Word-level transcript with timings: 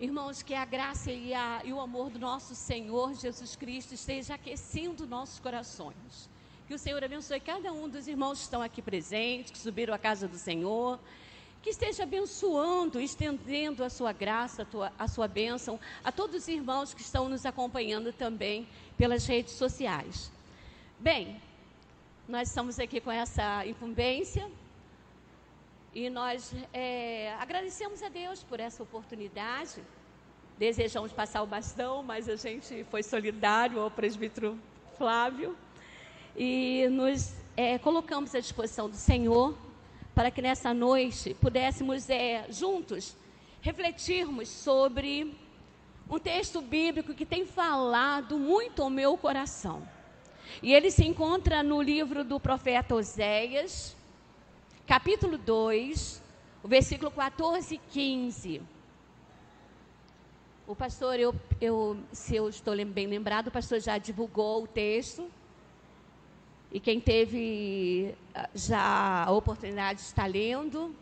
Irmãos, 0.00 0.42
que 0.42 0.54
a 0.54 0.64
graça 0.64 1.10
e, 1.10 1.34
a, 1.34 1.60
e, 1.64 1.72
o 1.72 1.80
amor 1.80 2.08
do 2.08 2.20
nosso 2.20 2.54
Senhor 2.54 3.14
Jesus 3.14 3.56
Cristo 3.56 3.94
esteja 3.94 4.34
aquecendo 4.34 5.08
nossos 5.08 5.40
corações. 5.40 6.30
Que 6.68 6.74
o 6.74 6.78
Senhor 6.78 7.02
abençoe 7.02 7.40
cada 7.40 7.72
um 7.72 7.88
dos 7.88 8.06
irmãos 8.06 8.38
que 8.38 8.44
estão 8.44 8.62
aqui 8.62 8.80
presentes, 8.80 9.50
que 9.50 9.58
subiram 9.58 9.92
à 9.92 9.98
casa 9.98 10.28
do 10.28 10.38
Senhor. 10.38 11.00
Que 11.60 11.70
esteja 11.70 12.04
abençoando, 12.04 13.00
estendendo 13.00 13.82
a 13.82 13.90
sua 13.90 14.12
graça, 14.12 14.62
a, 14.62 14.64
tua, 14.64 14.92
a 14.96 15.08
sua 15.08 15.26
bênção 15.26 15.80
a 16.04 16.12
todos 16.12 16.42
os 16.42 16.48
irmãos 16.48 16.94
que 16.94 17.02
estão 17.02 17.28
nos 17.28 17.44
acompanhando 17.44 18.12
também 18.12 18.68
pelas 18.96 19.26
redes 19.26 19.54
sociais. 19.54 20.30
Bem, 21.00 21.42
nós 22.28 22.50
estamos 22.50 22.78
aqui 22.78 23.00
com 23.00 23.10
essa 23.10 23.66
incumbência 23.66 24.48
e 25.94 26.10
nós 26.10 26.54
é, 26.72 27.34
agradecemos 27.40 28.02
a 28.02 28.08
Deus 28.08 28.42
por 28.42 28.60
essa 28.60 28.82
oportunidade. 28.82 29.82
Desejamos 30.58 31.12
passar 31.12 31.42
o 31.42 31.46
bastão, 31.46 32.02
mas 32.02 32.28
a 32.28 32.36
gente 32.36 32.84
foi 32.90 33.02
solidário 33.02 33.80
ao 33.80 33.90
presbítero 33.90 34.58
Flávio 34.96 35.56
e 36.36 36.88
nos 36.90 37.32
é, 37.56 37.78
colocamos 37.78 38.34
à 38.34 38.40
disposição 38.40 38.88
do 38.88 38.96
Senhor 38.96 39.56
para 40.14 40.30
que 40.30 40.42
nessa 40.42 40.74
noite 40.74 41.34
pudéssemos 41.40 42.10
é, 42.10 42.46
juntos 42.50 43.16
refletirmos 43.60 44.48
sobre 44.48 45.34
um 46.10 46.18
texto 46.18 46.60
bíblico 46.60 47.14
que 47.14 47.26
tem 47.26 47.46
falado 47.46 48.38
muito 48.38 48.82
ao 48.82 48.90
meu 48.90 49.16
coração. 49.16 49.86
E 50.62 50.72
ele 50.72 50.90
se 50.90 51.04
encontra 51.04 51.62
no 51.62 51.80
livro 51.80 52.24
do 52.24 52.40
profeta 52.40 52.94
Oséias, 52.94 53.96
capítulo 54.88 55.36
2, 55.36 56.22
o 56.62 56.66
versículo 56.66 57.10
14 57.10 57.74
e 57.74 57.78
15. 57.78 58.62
O 60.66 60.74
pastor, 60.74 61.20
eu, 61.20 61.34
eu, 61.60 61.98
se 62.10 62.34
eu 62.34 62.48
estou 62.48 62.74
bem 62.86 63.06
lembrado, 63.06 63.48
o 63.48 63.50
pastor 63.50 63.80
já 63.80 63.98
divulgou 63.98 64.62
o 64.62 64.66
texto. 64.66 65.30
E 66.72 66.80
quem 66.80 66.98
teve 66.98 68.14
ah, 68.34 68.48
já 68.54 69.24
a 69.24 69.30
oportunidade 69.30 69.98
de 69.98 70.06
estar 70.06 70.26
lendo, 70.26 70.96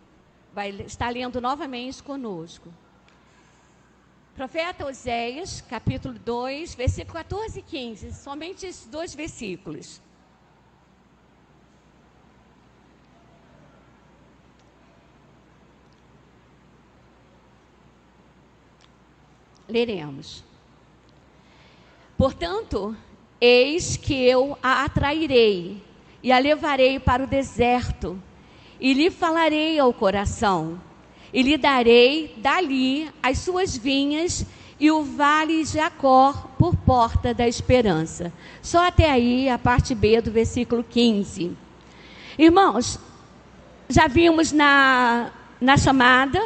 vai 0.53 0.71
estar 0.71 1.11
lendo 1.11 1.41
novamente 1.41 2.03
conosco. 2.03 2.69
Profeta 4.35 4.85
Oséias, 4.85 5.61
capítulo 5.61 6.19
2, 6.19 6.75
versículo 6.75 7.15
14 7.15 7.61
e 7.61 7.63
15, 7.63 8.13
somente 8.15 8.67
esses 8.67 8.89
dois 8.89 9.15
versículos. 9.15 10.01
Leremos. 19.69 20.45
Portanto, 22.17 22.97
eis 23.41 23.97
que 23.97 24.15
eu 24.15 24.57
a 24.63 24.85
atrairei 24.85 25.83
e 26.23 26.33
a 26.33 26.39
levarei 26.39 26.99
para 26.99 27.25
o 27.25 27.27
deserto, 27.27 28.21
e 28.81 28.93
lhe 28.93 29.11
falarei 29.11 29.79
ao 29.79 29.93
coração 29.93 30.81
e 31.33 31.43
lhe 31.43 31.57
darei 31.57 32.35
dali 32.39 33.11
as 33.23 33.39
suas 33.39 33.77
vinhas 33.77 34.47
e 34.79 34.91
o 34.91 35.03
vale 35.03 35.65
de 35.65 35.73
Jacó 35.73 36.33
por 36.59 36.77
porta 36.77 37.35
da 37.35 37.49
esperança. 37.49 38.33
Só 38.63 38.87
até 38.87 39.11
aí 39.11 39.49
a 39.49 39.59
parte 39.59 39.95
B 39.95 40.21
do 40.21 40.31
versículo 40.31 40.85
15. 40.85 41.57
Irmãos, 42.39 42.99
já 43.89 44.07
vimos 44.07 44.53
na, 44.53 45.31
na 45.61 45.77
chamada, 45.77 46.41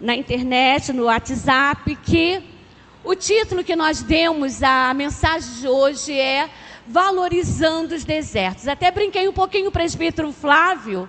na 0.00 0.14
internet, 0.14 0.92
no 0.92 1.04
WhatsApp, 1.04 1.96
que 1.96 2.42
o 3.02 3.14
título 3.14 3.64
que 3.64 3.74
nós 3.74 4.02
demos 4.02 4.62
à 4.62 4.92
mensagem 4.92 5.60
de 5.60 5.68
hoje 5.68 6.12
é 6.12 6.50
Valorizando 6.86 7.94
os 7.94 8.04
Desertos. 8.04 8.68
Até 8.68 8.90
brinquei 8.90 9.28
um 9.28 9.32
pouquinho 9.32 9.68
o 9.68 9.72
presbítero 9.72 10.32
Flávio 10.32 11.08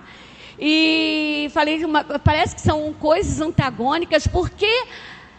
e 0.59 1.49
falei, 1.53 1.83
uma, 1.83 2.03
parece 2.03 2.55
que 2.55 2.61
são 2.61 2.93
coisas 2.93 3.41
antagônicas, 3.41 4.25
porque 4.25 4.85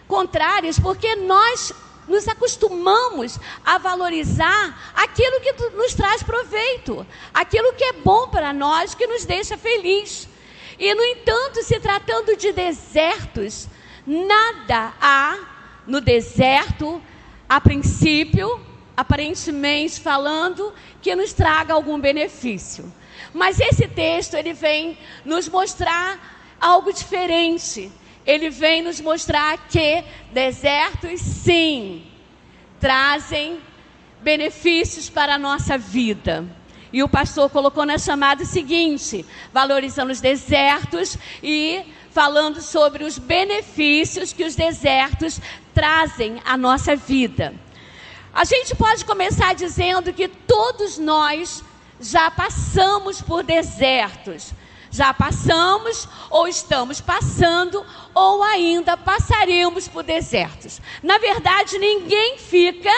contrárias, 0.07 0.79
porque 0.79 1.17
nós 1.17 1.73
nos 2.07 2.27
acostumamos 2.27 3.39
a 3.65 3.79
valorizar 3.79 4.93
aquilo 4.95 5.41
que 5.41 5.53
nos 5.77 5.95
traz 5.95 6.23
proveito, 6.23 7.07
aquilo 7.33 7.73
que 7.75 7.85
é 7.85 7.93
bom 7.95 8.29
para 8.29 8.53
nós, 8.53 8.95
que 8.95 9.07
nos 9.07 9.25
deixa 9.25 9.57
feliz. 9.57 10.29
E, 10.79 10.95
no 10.95 11.03
entanto, 11.03 11.63
se 11.63 11.81
tratando 11.81 12.37
de 12.37 12.53
desertos, 12.53 13.69
nada 14.07 14.95
há 15.01 15.39
no 15.87 16.01
deserto, 16.01 17.03
a 17.49 17.61
princípio, 17.61 18.61
aparentemente 18.97 20.01
falando, 20.01 20.73
que 21.03 21.17
nos 21.17 21.33
traga 21.33 21.75
algum 21.75 21.99
benefício. 21.99 22.93
Mas 23.33 23.59
esse 23.59 23.89
texto 23.89 24.35
ele 24.35 24.53
vem 24.53 24.99
nos 25.25 25.49
mostrar 25.49 26.57
algo 26.61 26.93
diferente. 26.93 27.91
Ele 28.25 28.51
vem 28.51 28.83
nos 28.83 29.01
mostrar 29.01 29.69
que 29.69 30.05
desertos 30.33 31.21
sim 31.21 32.07
trazem 32.79 33.61
benefícios 34.21 35.09
para 35.09 35.35
a 35.35 35.39
nossa 35.39 35.79
vida. 35.79 36.45
E 36.93 37.03
o 37.03 37.09
pastor 37.09 37.51
colocou 37.51 37.85
na 37.85 37.99
chamada 37.99 38.43
o 38.43 38.47
seguinte: 38.47 39.25
valorizando 39.53 40.13
os 40.13 40.21
desertos 40.21 41.17
e 41.43 41.83
falando 42.11 42.61
sobre 42.61 43.05
os 43.05 43.19
benefícios 43.19 44.33
que 44.33 44.45
os 44.45 44.55
desertos 44.55 45.41
trazem 45.75 46.41
à 46.45 46.57
nossa 46.57 46.97
vida. 46.97 47.55
A 48.33 48.45
gente 48.45 48.75
pode 48.75 49.05
começar 49.05 49.55
dizendo 49.55 50.13
que 50.13 50.29
todos 50.29 50.99
nós 50.99 51.63
já 52.01 52.31
passamos 52.31 53.21
por 53.21 53.43
desertos. 53.43 54.53
Já 54.91 55.13
passamos, 55.13 56.09
ou 56.31 56.49
estamos 56.49 56.99
passando, 56.99 57.85
ou 58.15 58.43
ainda 58.43 58.97
passaremos 58.97 59.87
por 59.87 60.03
desertos. 60.03 60.81
Na 61.03 61.19
verdade, 61.19 61.79
ninguém 61.79 62.39
fica 62.39 62.91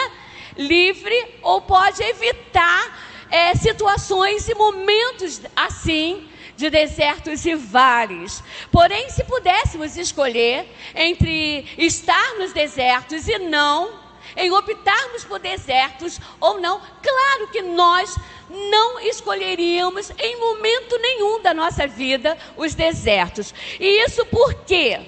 livre 0.57 1.35
ou 1.41 1.61
pode 1.61 2.01
evitar 2.01 3.10
é, 3.31 3.55
situações 3.55 4.47
e 4.49 4.53
momentos 4.53 5.41
assim 5.55 6.27
de 6.57 6.69
desertos 6.69 7.45
e 7.45 7.55
vales. 7.55 8.43
Porém, 8.71 9.09
se 9.09 9.23
pudéssemos 9.23 9.97
escolher 9.97 10.67
entre 10.93 11.65
estar 11.77 12.35
nos 12.37 12.53
desertos 12.53 13.27
e 13.27 13.39
não, 13.39 13.99
em 14.37 14.51
optarmos 14.51 15.23
por 15.23 15.39
desertos 15.39 16.19
ou 16.39 16.59
não, 16.59 16.79
claro 17.01 17.47
que 17.51 17.61
nós 17.61 18.15
não 18.49 18.99
escolheríamos 18.99 20.11
em 20.19 20.37
momento 20.37 20.97
nenhum 20.99 21.41
da 21.41 21.53
nossa 21.53 21.87
vida 21.87 22.37
os 22.57 22.75
desertos. 22.75 23.53
E 23.79 24.03
isso 24.05 24.25
por 24.25 24.53
quê? 24.65 24.99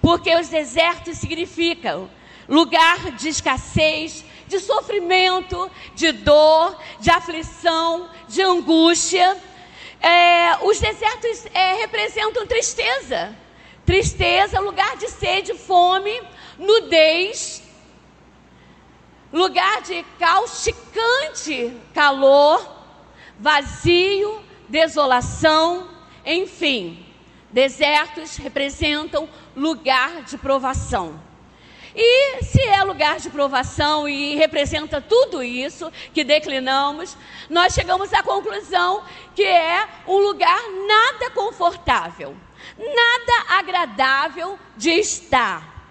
Porque 0.00 0.34
os 0.36 0.48
desertos 0.48 1.18
significam 1.18 2.08
lugar 2.48 3.12
de 3.12 3.28
escassez, 3.28 4.24
de 4.50 4.58
sofrimento, 4.58 5.70
de 5.94 6.10
dor, 6.10 6.76
de 6.98 7.08
aflição, 7.08 8.10
de 8.28 8.42
angústia. 8.42 9.36
É, 10.00 10.58
os 10.62 10.78
desertos 10.80 11.46
é, 11.54 11.74
representam 11.74 12.46
tristeza. 12.46 13.34
Tristeza, 13.86 14.60
lugar 14.60 14.96
de 14.96 15.08
sede, 15.08 15.54
fome, 15.54 16.20
nudez, 16.58 17.62
lugar 19.32 19.82
de 19.82 20.04
causticante 20.18 21.72
calor, 21.94 22.60
vazio, 23.38 24.42
desolação, 24.68 25.88
enfim. 26.26 27.06
Desertos 27.50 28.36
representam 28.36 29.28
lugar 29.56 30.22
de 30.22 30.36
provação. 30.38 31.29
E 31.94 32.42
se 32.44 32.62
é 32.62 32.82
lugar 32.84 33.18
de 33.18 33.30
provação 33.30 34.08
e 34.08 34.36
representa 34.36 35.00
tudo 35.00 35.42
isso 35.42 35.90
que 36.14 36.22
declinamos, 36.22 37.16
nós 37.48 37.74
chegamos 37.74 38.12
à 38.12 38.22
conclusão 38.22 39.02
que 39.34 39.44
é 39.44 39.88
um 40.06 40.18
lugar 40.18 40.60
nada 40.86 41.30
confortável, 41.30 42.36
nada 42.78 43.58
agradável 43.58 44.58
de 44.76 44.90
estar. 44.90 45.84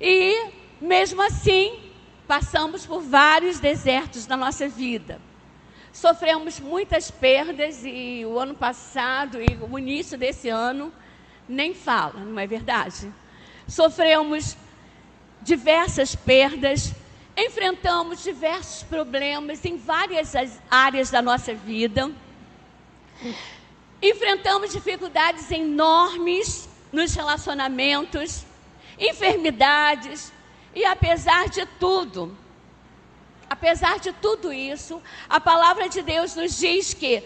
E 0.00 0.50
mesmo 0.80 1.22
assim, 1.22 1.92
passamos 2.26 2.86
por 2.86 3.00
vários 3.00 3.58
desertos 3.58 4.26
na 4.26 4.36
nossa 4.36 4.68
vida. 4.68 5.20
Sofremos 5.92 6.60
muitas 6.60 7.10
perdas 7.10 7.82
e 7.84 8.22
o 8.26 8.38
ano 8.38 8.54
passado 8.54 9.40
e 9.40 9.58
o 9.58 9.78
início 9.78 10.18
desse 10.18 10.48
ano 10.48 10.92
nem 11.48 11.74
fala, 11.74 12.20
não 12.20 12.38
é 12.38 12.46
verdade? 12.46 13.12
Sofremos 13.66 14.56
diversas 15.46 16.16
perdas, 16.16 16.92
enfrentamos 17.36 18.22
diversos 18.22 18.82
problemas 18.82 19.64
em 19.64 19.76
várias 19.76 20.34
áreas 20.68 21.08
da 21.08 21.22
nossa 21.22 21.54
vida. 21.54 22.10
Enfrentamos 24.02 24.72
dificuldades 24.72 25.50
enormes 25.52 26.68
nos 26.92 27.14
relacionamentos, 27.14 28.44
enfermidades, 28.98 30.32
e 30.74 30.84
apesar 30.84 31.48
de 31.48 31.64
tudo, 31.78 32.36
apesar 33.48 34.00
de 34.00 34.12
tudo 34.14 34.52
isso, 34.52 35.00
a 35.28 35.38
palavra 35.38 35.88
de 35.88 36.02
Deus 36.02 36.34
nos 36.34 36.58
diz 36.58 36.92
que 36.92 37.22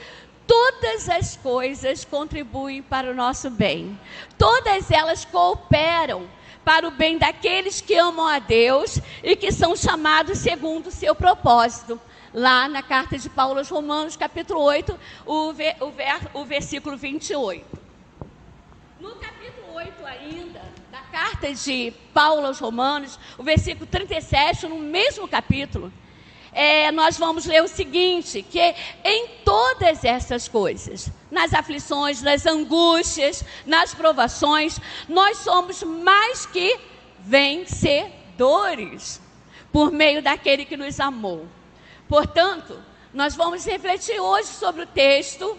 todas 0.50 1.08
as 1.08 1.36
coisas 1.36 2.04
contribuem 2.04 2.82
para 2.82 3.08
o 3.08 3.14
nosso 3.14 3.48
bem, 3.48 3.96
todas 4.36 4.90
elas 4.90 5.24
cooperam 5.24 6.28
para 6.64 6.88
o 6.88 6.90
bem 6.90 7.18
daqueles 7.18 7.80
que 7.80 7.94
amam 7.94 8.26
a 8.26 8.40
Deus 8.40 8.98
e 9.22 9.36
que 9.36 9.52
são 9.52 9.76
chamados 9.76 10.38
segundo 10.38 10.88
o 10.88 10.90
seu 10.90 11.14
propósito. 11.14 12.00
Lá 12.34 12.66
na 12.66 12.82
carta 12.82 13.16
de 13.16 13.30
Paulo 13.30 13.58
aos 13.58 13.68
Romanos, 13.68 14.16
capítulo 14.16 14.60
8, 14.62 14.98
o, 15.24 15.52
ver, 15.52 15.76
o, 15.80 15.92
ver, 15.92 16.18
o 16.34 16.44
versículo 16.44 16.96
28. 16.96 17.64
No 18.98 19.10
capítulo 19.16 19.74
8 19.74 20.04
ainda, 20.04 20.62
da 20.90 21.00
carta 21.12 21.54
de 21.54 21.92
Paulo 22.12 22.48
aos 22.48 22.58
Romanos, 22.58 23.20
o 23.38 23.44
versículo 23.44 23.86
37, 23.86 24.66
no 24.66 24.78
mesmo 24.78 25.28
capítulo, 25.28 25.92
é, 26.52 26.90
nós 26.90 27.16
vamos 27.16 27.46
ler 27.46 27.62
o 27.62 27.68
seguinte: 27.68 28.42
que 28.42 28.74
em 29.04 29.28
todas 29.44 30.04
essas 30.04 30.48
coisas, 30.48 31.10
nas 31.30 31.54
aflições, 31.54 32.22
nas 32.22 32.46
angústias, 32.46 33.44
nas 33.64 33.94
provações, 33.94 34.80
nós 35.08 35.38
somos 35.38 35.82
mais 35.82 36.46
que 36.46 36.78
vencedores 37.20 39.20
por 39.72 39.92
meio 39.92 40.22
daquele 40.22 40.64
que 40.64 40.76
nos 40.76 40.98
amou. 40.98 41.46
Portanto, 42.08 42.82
nós 43.14 43.34
vamos 43.34 43.64
refletir 43.64 44.20
hoje 44.20 44.48
sobre 44.48 44.82
o 44.82 44.86
texto 44.86 45.56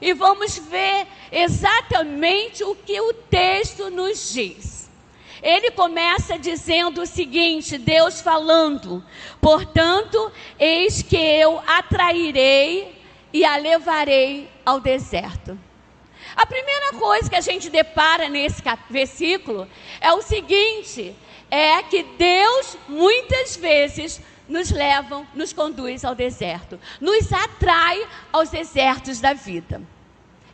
e 0.00 0.12
vamos 0.12 0.58
ver 0.58 1.06
exatamente 1.32 2.62
o 2.64 2.74
que 2.74 3.00
o 3.00 3.14
texto 3.14 3.90
nos 3.90 4.32
diz. 4.32 4.85
Ele 5.42 5.70
começa 5.70 6.38
dizendo 6.38 7.02
o 7.02 7.06
seguinte: 7.06 7.78
Deus 7.78 8.20
falando, 8.20 9.04
portanto, 9.40 10.32
eis 10.58 11.02
que 11.02 11.16
eu 11.16 11.60
atrairei 11.66 12.96
e 13.32 13.44
a 13.44 13.56
levarei 13.56 14.48
ao 14.64 14.80
deserto. 14.80 15.58
A 16.34 16.46
primeira 16.46 16.92
coisa 16.92 17.30
que 17.30 17.36
a 17.36 17.40
gente 17.40 17.70
depara 17.70 18.28
nesse 18.28 18.62
versículo 18.90 19.68
é 20.00 20.12
o 20.12 20.22
seguinte: 20.22 21.14
é 21.50 21.82
que 21.82 22.02
Deus 22.02 22.76
muitas 22.88 23.56
vezes 23.56 24.20
nos 24.48 24.70
leva, 24.70 25.26
nos 25.34 25.52
conduz 25.52 26.04
ao 26.04 26.14
deserto, 26.14 26.78
nos 27.00 27.32
atrai 27.32 28.06
aos 28.32 28.50
desertos 28.50 29.20
da 29.20 29.32
vida. 29.32 29.80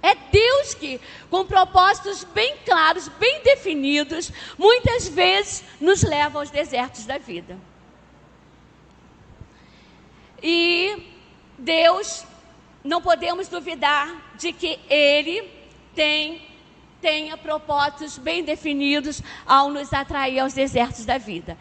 É 0.03 0.17
Deus 0.17 0.75
que, 0.75 1.01
com 1.31 1.47
propósitos 1.47 2.25
bem 2.25 2.57
claros, 2.65 3.07
bem 3.07 3.41
definidos, 3.45 4.33
muitas 4.59 5.09
vezes 5.09 5.65
nos 5.81 6.03
leva 6.03 6.41
aos 6.41 6.51
desertos 6.51 7.07
da 7.07 7.19
vida. 7.19 7.57
E 10.43 11.07
Deus, 11.57 12.25
não 12.83 13.01
podemos 13.01 13.47
duvidar 13.47 14.35
de 14.37 14.53
que 14.53 14.81
Ele 14.91 15.49
tem 15.95 16.51
tenha 17.01 17.37
propósitos 17.37 18.17
bem 18.17 18.45
definidos 18.45 19.21
ao 19.45 19.69
nos 19.69 19.93
atrair 19.93 20.39
aos 20.39 20.53
desertos 20.53 21.05
da 21.05 21.19
vida. 21.19 21.59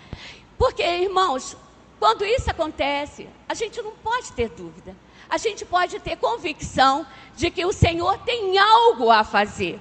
Porque, 0.55 0.83
irmãos, 0.83 1.57
quando 1.99 2.23
isso 2.23 2.51
acontece, 2.51 3.27
a 3.49 3.55
gente 3.55 3.81
não 3.81 3.91
pode 3.91 4.31
ter 4.33 4.49
dúvida 4.49 4.95
a 5.31 5.37
gente 5.37 5.63
pode 5.63 5.97
ter 6.01 6.17
convicção 6.17 7.07
de 7.37 7.49
que 7.49 7.65
o 7.65 7.71
Senhor 7.71 8.17
tem 8.19 8.57
algo 8.57 9.09
a 9.09 9.23
fazer. 9.23 9.79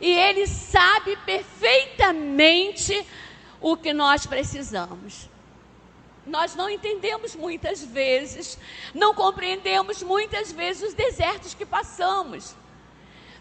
E 0.00 0.10
Ele 0.10 0.48
sabe 0.48 1.16
perfeitamente 1.24 3.06
o 3.60 3.76
que 3.76 3.92
nós 3.92 4.26
precisamos. 4.26 5.30
Nós 6.26 6.56
não 6.56 6.68
entendemos 6.68 7.36
muitas 7.36 7.84
vezes, 7.84 8.58
não 8.92 9.14
compreendemos 9.14 10.02
muitas 10.02 10.50
vezes 10.50 10.88
os 10.88 10.94
desertos 10.94 11.54
que 11.54 11.64
passamos. 11.64 12.56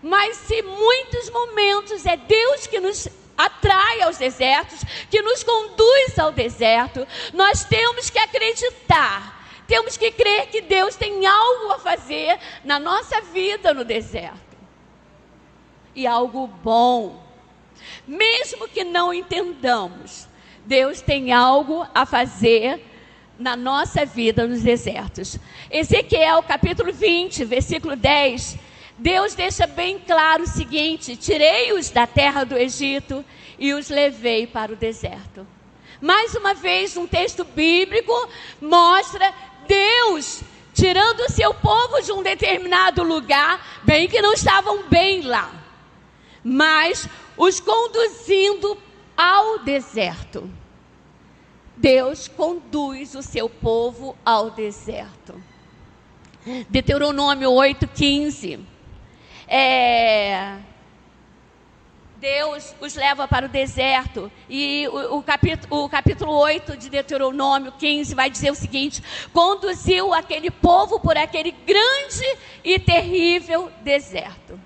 Mas 0.03 0.37
se 0.37 0.61
muitos 0.61 1.31
momentos 1.31 2.05
é 2.05 2.15
Deus 2.15 2.67
que 2.67 2.79
nos 2.79 3.07
atrai 3.35 4.03
aos 4.03 4.17
desertos, 4.17 4.81
que 5.09 5.19
nos 5.23 5.43
conduz 5.43 6.19
ao 6.19 6.31
deserto, 6.31 7.07
nós 7.33 7.65
temos 7.65 8.11
que 8.11 8.19
acreditar 8.19 9.42
temos 9.67 9.97
que 9.97 10.11
crer 10.11 10.47
que 10.47 10.61
Deus 10.61 10.95
tem 10.95 11.25
algo 11.25 11.71
a 11.73 11.79
fazer 11.79 12.37
na 12.63 12.79
nossa 12.79 13.21
vida 13.21 13.73
no 13.73 13.83
deserto. 13.83 14.57
E 15.95 16.07
algo 16.07 16.47
bom. 16.47 17.23
Mesmo 18.07 18.67
que 18.67 18.83
não 18.83 19.13
entendamos, 19.13 20.27
Deus 20.65 21.01
tem 21.01 21.31
algo 21.31 21.87
a 21.93 22.05
fazer 22.05 22.83
na 23.37 23.55
nossa 23.55 24.05
vida 24.05 24.47
nos 24.47 24.61
desertos. 24.61 25.37
Ezequiel 25.69 26.43
capítulo 26.43 26.93
20, 26.93 27.43
versículo 27.45 27.95
10. 27.95 28.57
Deus 28.97 29.33
deixa 29.33 29.65
bem 29.65 29.99
claro 29.99 30.43
o 30.43 30.47
seguinte: 30.47 31.15
tirei-os 31.15 31.89
da 31.89 32.05
terra 32.05 32.43
do 32.43 32.57
Egito 32.57 33.23
e 33.57 33.73
os 33.73 33.89
levei 33.89 34.45
para 34.45 34.73
o 34.73 34.75
deserto. 34.75 35.47
Mais 36.01 36.35
uma 36.35 36.53
vez, 36.53 36.97
um 36.97 37.07
texto 37.07 37.45
bíblico 37.45 38.11
mostra 38.61 39.33
Deus 39.67 40.43
tirando 40.73 41.21
o 41.21 41.31
seu 41.31 41.53
povo 41.53 42.01
de 42.01 42.11
um 42.11 42.23
determinado 42.23 43.03
lugar, 43.03 43.81
bem 43.83 44.07
que 44.07 44.21
não 44.21 44.33
estavam 44.33 44.83
bem 44.89 45.21
lá, 45.21 45.53
mas 46.43 47.07
os 47.37 47.59
conduzindo 47.59 48.77
ao 49.15 49.59
deserto. 49.59 50.49
Deus 51.77 52.27
conduz 52.27 53.15
o 53.15 53.21
seu 53.21 53.49
povo 53.49 54.15
ao 54.25 54.49
deserto. 54.51 55.41
Deuteronômio 56.69 57.49
8,15. 57.49 58.59
É, 59.47 60.57
Deus 62.23 62.73
os 62.79 62.95
leva 62.95 63.27
para 63.27 63.47
o 63.47 63.49
deserto. 63.49 64.31
E 64.49 64.87
o, 64.87 65.17
o, 65.17 65.23
capítulo, 65.23 65.83
o 65.83 65.89
capítulo 65.89 66.31
8 66.31 66.77
de 66.77 66.89
Deuteronômio 66.89 67.73
15 67.73 68.15
vai 68.15 68.29
dizer 68.29 68.49
o 68.49 68.55
seguinte: 68.55 69.03
conduziu 69.33 70.13
aquele 70.13 70.49
povo 70.49 71.01
por 71.01 71.17
aquele 71.17 71.51
grande 71.51 72.37
e 72.63 72.79
terrível 72.79 73.69
deserto. 73.81 74.57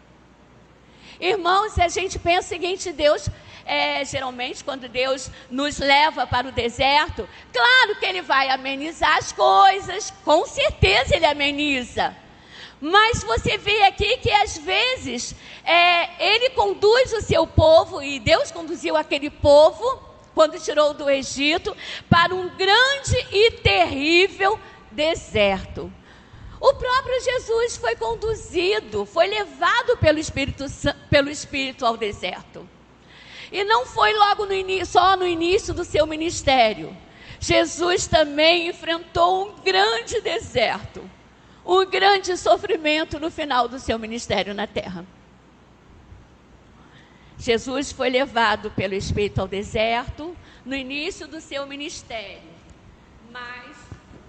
Irmãos, 1.19 1.79
a 1.79 1.87
gente 1.87 2.19
pensa 2.19 2.45
o 2.45 2.49
seguinte: 2.49 2.91
Deus, 2.91 3.27
é, 3.65 4.05
geralmente, 4.05 4.63
quando 4.63 4.87
Deus 4.87 5.31
nos 5.49 5.79
leva 5.79 6.27
para 6.27 6.49
o 6.49 6.51
deserto, 6.51 7.27
claro 7.51 7.95
que 7.95 8.05
Ele 8.05 8.21
vai 8.21 8.51
amenizar 8.51 9.17
as 9.17 9.31
coisas, 9.31 10.13
com 10.23 10.45
certeza 10.45 11.15
Ele 11.15 11.25
ameniza. 11.25 12.15
Mas 12.79 13.23
você 13.23 13.57
vê 13.57 13.83
aqui 13.83 14.17
que 14.17 14.31
às 14.31 14.57
vezes 14.57 15.35
é, 15.63 16.33
ele 16.33 16.51
conduz 16.51 17.11
o 17.13 17.21
seu 17.21 17.47
povo, 17.47 18.01
e 18.01 18.19
Deus 18.19 18.51
conduziu 18.51 18.95
aquele 18.95 19.29
povo, 19.29 20.03
quando 20.35 20.59
tirou 20.59 20.93
do 20.93 21.09
Egito, 21.09 21.75
para 22.07 22.35
um 22.35 22.49
grande 22.55 23.17
e 23.31 23.51
terrível 23.51 24.59
deserto. 24.91 25.91
O 26.59 26.73
próprio 26.73 27.21
Jesus 27.23 27.77
foi 27.77 27.95
conduzido, 27.95 29.05
foi 29.05 29.27
levado 29.27 29.97
pelo 29.97 30.19
Espírito, 30.19 30.65
pelo 31.09 31.29
Espírito 31.29 31.85
ao 31.85 31.97
deserto. 31.97 32.67
E 33.51 33.63
não 33.63 33.85
foi 33.85 34.13
logo 34.13 34.45
no 34.45 34.85
só 34.85 35.15
no 35.15 35.25
início 35.25 35.73
do 35.73 35.83
seu 35.83 36.05
ministério. 36.05 36.95
Jesus 37.39 38.07
também 38.07 38.67
enfrentou 38.67 39.47
um 39.47 39.61
grande 39.61 40.19
deserto 40.21 41.16
um 41.67 41.85
grande 41.85 42.37
sofrimento 42.37 43.19
no 43.19 43.29
final 43.29 43.67
do 43.67 43.77
seu 43.77 43.99
ministério 43.99 44.53
na 44.53 44.65
terra. 44.65 45.05
Jesus 47.37 47.91
foi 47.91 48.09
levado 48.09 48.71
pelo 48.71 48.93
Espírito 48.93 49.41
ao 49.41 49.47
deserto 49.47 50.35
no 50.65 50.73
início 50.73 51.27
do 51.27 51.41
seu 51.41 51.67
ministério, 51.67 52.49
mas 53.31 53.75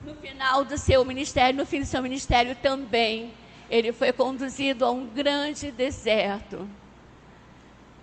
no 0.05 0.15
final 0.17 0.65
do 0.65 0.77
seu 0.77 1.05
ministério, 1.05 1.57
no 1.57 1.65
fim 1.65 1.81
do 1.81 1.87
seu 1.87 2.03
ministério 2.03 2.57
também, 2.57 3.33
ele 3.71 3.93
foi 3.93 4.13
conduzido 4.13 4.85
a 4.85 4.91
um 4.91 5.07
grande 5.07 5.71
deserto, 5.71 6.69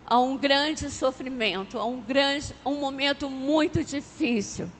a 0.05 0.17
um 0.17 0.37
grande 0.37 0.89
sofrimento, 0.89 1.77
a 1.77 1.85
um 1.85 1.99
grande, 1.99 2.55
um 2.65 2.75
momento 2.75 3.29
muito 3.29 3.83
difícil. 3.83 4.71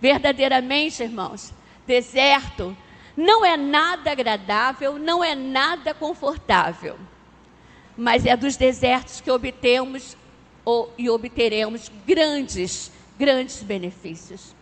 Verdadeiramente, 0.00 1.02
irmãos, 1.02 1.52
deserto 1.86 2.76
não 3.16 3.44
é 3.44 3.56
nada 3.56 4.12
agradável, 4.12 4.98
não 4.98 5.22
é 5.22 5.34
nada 5.34 5.92
confortável, 5.92 6.98
mas 7.96 8.24
é 8.24 8.36
dos 8.36 8.56
desertos 8.56 9.20
que 9.20 9.30
obtemos 9.30 10.16
ou, 10.64 10.92
e 10.96 11.08
obteremos 11.10 11.90
grandes, 12.06 12.90
grandes 13.18 13.62
benefícios. 13.62 14.54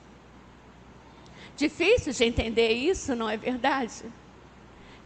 Difícil 1.57 2.13
de 2.13 2.25
entender 2.25 2.73
isso, 2.73 3.15
não 3.15 3.29
é 3.29 3.37
verdade? 3.37 4.05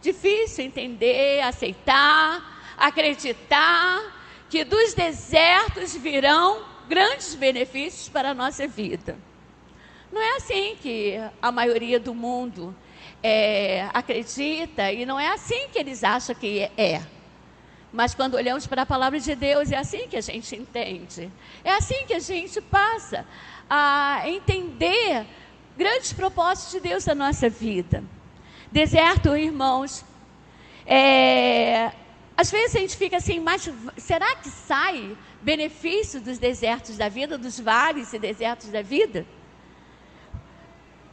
Difícil 0.01 0.65
entender, 0.65 1.41
aceitar, 1.41 2.75
acreditar 2.77 4.21
que 4.49 4.63
dos 4.63 4.93
desertos 4.93 5.95
virão 5.95 6.63
grandes 6.87 7.33
benefícios 7.33 8.07
para 8.07 8.31
a 8.31 8.33
nossa 8.33 8.67
vida. 8.67 9.17
Não 10.11 10.21
é 10.21 10.35
assim 10.35 10.77
que 10.79 11.15
a 11.41 11.51
maioria 11.51 11.99
do 11.99 12.13
mundo 12.13 12.75
é, 13.23 13.89
acredita 13.93 14.91
e 14.91 15.05
não 15.05 15.17
é 15.17 15.29
assim 15.29 15.69
que 15.71 15.79
eles 15.79 16.03
acham 16.03 16.35
que 16.35 16.69
é. 16.77 17.01
Mas 17.91 18.13
quando 18.13 18.33
olhamos 18.33 18.67
para 18.67 18.81
a 18.81 18.85
palavra 18.85 19.19
de 19.19 19.35
Deus, 19.35 19.71
é 19.71 19.77
assim 19.77 20.07
que 20.07 20.17
a 20.17 20.21
gente 20.21 20.55
entende. 20.55 21.31
É 21.63 21.71
assim 21.71 22.05
que 22.05 22.13
a 22.13 22.19
gente 22.19 22.59
passa 22.59 23.25
a 23.69 24.23
entender 24.25 25.25
grandes 25.77 26.11
propósitos 26.11 26.73
de 26.73 26.79
Deus 26.79 27.05
na 27.05 27.15
nossa 27.15 27.49
vida. 27.49 28.03
Deserto, 28.71 29.37
irmãos, 29.37 30.03
é, 30.85 31.91
às 32.35 32.49
vezes 32.51 32.75
a 32.75 32.79
gente 32.79 32.97
fica 32.97 33.17
assim, 33.17 33.39
mas 33.39 33.69
será 33.97 34.35
que 34.35 34.49
sai 34.49 35.15
benefício 35.41 36.19
dos 36.19 36.39
desertos 36.39 36.97
da 36.97 37.07
vida, 37.07 37.37
dos 37.37 37.59
vales 37.59 38.11
e 38.11 38.19
desertos 38.19 38.69
da 38.69 38.81
vida? 38.81 39.25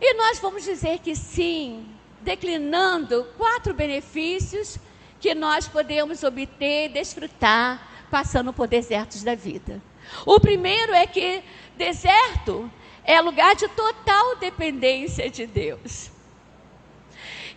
E 0.00 0.14
nós 0.14 0.38
vamos 0.38 0.64
dizer 0.64 0.98
que 1.00 1.14
sim, 1.14 1.86
declinando 2.20 3.26
quatro 3.36 3.72
benefícios 3.74 4.78
que 5.20 5.34
nós 5.34 5.68
podemos 5.68 6.22
obter, 6.22 6.88
desfrutar, 6.90 8.06
passando 8.10 8.52
por 8.52 8.66
desertos 8.66 9.22
da 9.22 9.34
vida. 9.34 9.80
O 10.26 10.40
primeiro 10.40 10.92
é 10.92 11.06
que 11.06 11.42
deserto 11.76 12.70
é 13.04 13.20
lugar 13.20 13.54
de 13.54 13.68
total 13.68 14.36
dependência 14.36 15.30
de 15.30 15.46
Deus. 15.46 16.10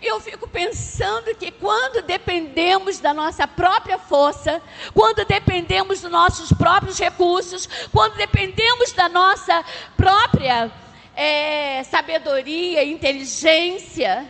Eu 0.01 0.19
fico 0.19 0.47
pensando 0.49 1.33
que 1.35 1.49
quando 1.49 2.01
dependemos 2.01 2.99
da 2.99 3.13
nossa 3.13 3.47
própria 3.47 3.97
força, 3.97 4.61
quando 4.93 5.23
dependemos 5.23 6.01
dos 6.01 6.11
nossos 6.11 6.51
próprios 6.51 6.99
recursos, 6.99 7.69
quando 7.89 8.15
dependemos 8.15 8.91
da 8.91 9.07
nossa 9.07 9.63
própria 9.95 10.69
é, 11.15 11.83
sabedoria, 11.85 12.83
inteligência, 12.83 14.29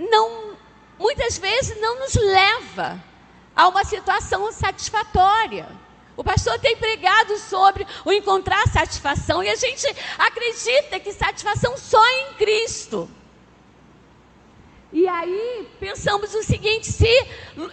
não, 0.00 0.56
muitas 0.98 1.36
vezes 1.36 1.78
não 1.80 1.98
nos 1.98 2.14
leva 2.14 3.02
a 3.54 3.68
uma 3.68 3.84
situação 3.84 4.50
satisfatória. 4.50 5.68
O 6.16 6.24
pastor 6.24 6.58
tem 6.58 6.76
pregado 6.76 7.36
sobre 7.38 7.86
o 8.04 8.12
encontrar 8.12 8.66
satisfação 8.68 9.42
e 9.42 9.48
a 9.48 9.56
gente 9.56 9.86
acredita 10.18 10.98
que 10.98 11.12
satisfação 11.12 11.76
só 11.76 12.02
em 12.08 12.34
Cristo. 12.34 13.08
E 14.92 15.06
aí 15.06 15.68
pensamos 15.78 16.34
o 16.34 16.42
seguinte: 16.42 16.90
se 16.90 17.26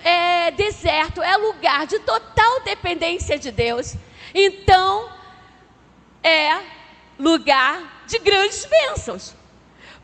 é, 0.04 0.52
deserto 0.52 1.22
é 1.22 1.36
lugar 1.38 1.88
de 1.88 2.00
total 2.00 2.62
dependência 2.62 3.40
de 3.40 3.52
Deus, 3.52 3.96
então 4.34 5.10
é 6.24 6.62
lugar 7.18 8.04
de 8.06 8.20
grandes 8.20 8.66
bênçãos. 8.66 9.37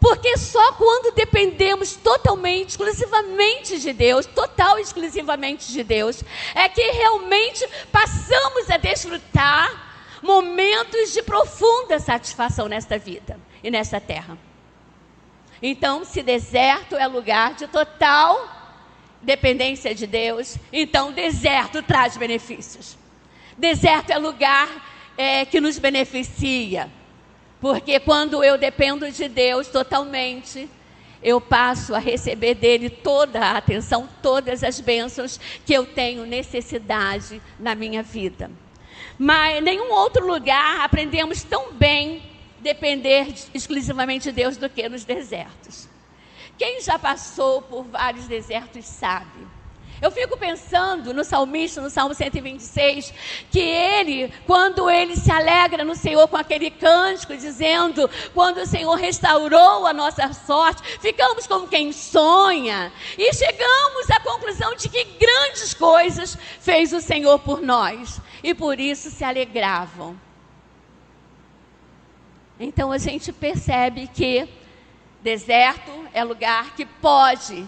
Porque 0.03 0.37
só 0.37 0.73
quando 0.73 1.15
dependemos 1.15 1.95
totalmente, 1.95 2.71
exclusivamente 2.71 3.79
de 3.79 3.93
Deus, 3.93 4.25
total 4.25 4.77
e 4.77 4.81
exclusivamente 4.81 5.71
de 5.71 5.81
Deus, 5.81 6.21
é 6.53 6.67
que 6.67 6.81
realmente 6.91 7.65
passamos 7.89 8.69
a 8.69 8.75
desfrutar 8.75 10.19
momentos 10.21 11.13
de 11.13 11.23
profunda 11.23 11.99
satisfação 11.99 12.67
nesta 12.67 12.97
vida 12.97 13.39
e 13.63 13.71
nesta 13.71 14.01
terra. 14.01 14.37
Então, 15.61 16.03
se 16.03 16.21
deserto 16.21 16.97
é 16.97 17.07
lugar 17.07 17.53
de 17.53 17.65
total 17.67 18.45
dependência 19.21 19.95
de 19.95 20.05
Deus, 20.05 20.57
então 20.73 21.13
deserto 21.13 21.81
traz 21.81 22.17
benefícios. 22.17 22.97
Deserto 23.57 24.09
é 24.09 24.17
lugar 24.17 24.67
é, 25.17 25.45
que 25.45 25.61
nos 25.61 25.79
beneficia. 25.79 26.91
Porque 27.63 27.97
quando 27.97 28.43
eu 28.43 28.57
dependo 28.57 29.09
de 29.09 29.29
Deus 29.29 29.69
totalmente, 29.69 30.69
eu 31.23 31.39
passo 31.39 31.95
a 31.95 31.97
receber 31.97 32.55
dele 32.55 32.89
toda 32.89 33.39
a 33.39 33.57
atenção, 33.57 34.09
todas 34.21 34.65
as 34.65 34.81
bênçãos 34.81 35.39
que 35.65 35.73
eu 35.73 35.85
tenho 35.85 36.25
necessidade 36.25 37.41
na 37.57 37.73
minha 37.73 38.03
vida. 38.03 38.51
Mas 39.17 39.59
em 39.59 39.61
nenhum 39.61 39.93
outro 39.93 40.27
lugar 40.27 40.81
aprendemos 40.81 41.41
tão 41.41 41.71
bem 41.71 42.21
depender 42.59 43.33
exclusivamente 43.53 44.25
de 44.25 44.33
Deus 44.33 44.57
do 44.57 44.69
que 44.69 44.89
nos 44.89 45.05
desertos. 45.05 45.87
Quem 46.57 46.81
já 46.81 46.99
passou 46.99 47.61
por 47.61 47.85
vários 47.85 48.27
desertos 48.27 48.83
sabe 48.83 49.52
eu 50.03 50.11
fico 50.11 50.35
pensando 50.35 51.13
no 51.13 51.23
salmista, 51.23 51.79
no 51.79 51.89
Salmo 51.89 52.13
126, 52.13 53.13
que 53.49 53.61
ele, 53.61 54.33
quando 54.45 54.89
ele 54.89 55.15
se 55.15 55.31
alegra 55.31 55.85
no 55.85 55.95
Senhor 55.95 56.27
com 56.27 56.35
aquele 56.35 56.69
cântico, 56.69 57.33
dizendo: 57.37 58.09
quando 58.33 58.57
o 58.57 58.65
Senhor 58.65 58.95
restaurou 58.95 59.87
a 59.87 59.93
nossa 59.93 60.33
sorte, 60.33 60.83
ficamos 60.99 61.47
como 61.47 61.69
quem 61.69 61.93
sonha, 61.93 62.91
e 63.17 63.33
chegamos 63.33 64.11
à 64.11 64.19
conclusão 64.19 64.75
de 64.75 64.89
que 64.89 65.05
grandes 65.05 65.73
coisas 65.73 66.37
fez 66.59 66.91
o 66.91 66.99
Senhor 66.99 67.39
por 67.39 67.61
nós, 67.61 68.19
e 68.43 68.53
por 68.53 68.81
isso 68.81 69.09
se 69.09 69.23
alegravam. 69.23 70.19
Então 72.59 72.91
a 72.91 72.97
gente 72.97 73.31
percebe 73.31 74.07
que 74.07 74.49
deserto 75.21 75.91
é 76.13 76.25
lugar 76.25 76.75
que 76.75 76.85
pode 76.85 77.65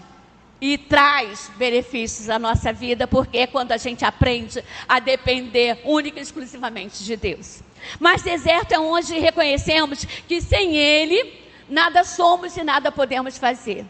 e 0.60 0.78
traz 0.78 1.50
benefícios 1.56 2.30
à 2.30 2.38
nossa 2.38 2.72
vida, 2.72 3.06
porque 3.06 3.38
é 3.38 3.46
quando 3.46 3.72
a 3.72 3.76
gente 3.76 4.04
aprende 4.04 4.64
a 4.88 4.98
depender 4.98 5.80
única 5.84 6.18
e 6.18 6.22
exclusivamente 6.22 7.04
de 7.04 7.16
Deus. 7.16 7.62
Mas 8.00 8.22
deserto 8.22 8.72
é 8.72 8.78
onde 8.78 9.18
reconhecemos 9.18 10.04
que 10.04 10.40
sem 10.40 10.76
Ele 10.76 11.44
nada 11.68 12.04
somos 12.04 12.56
e 12.56 12.64
nada 12.64 12.90
podemos 12.90 13.36
fazer. 13.36 13.84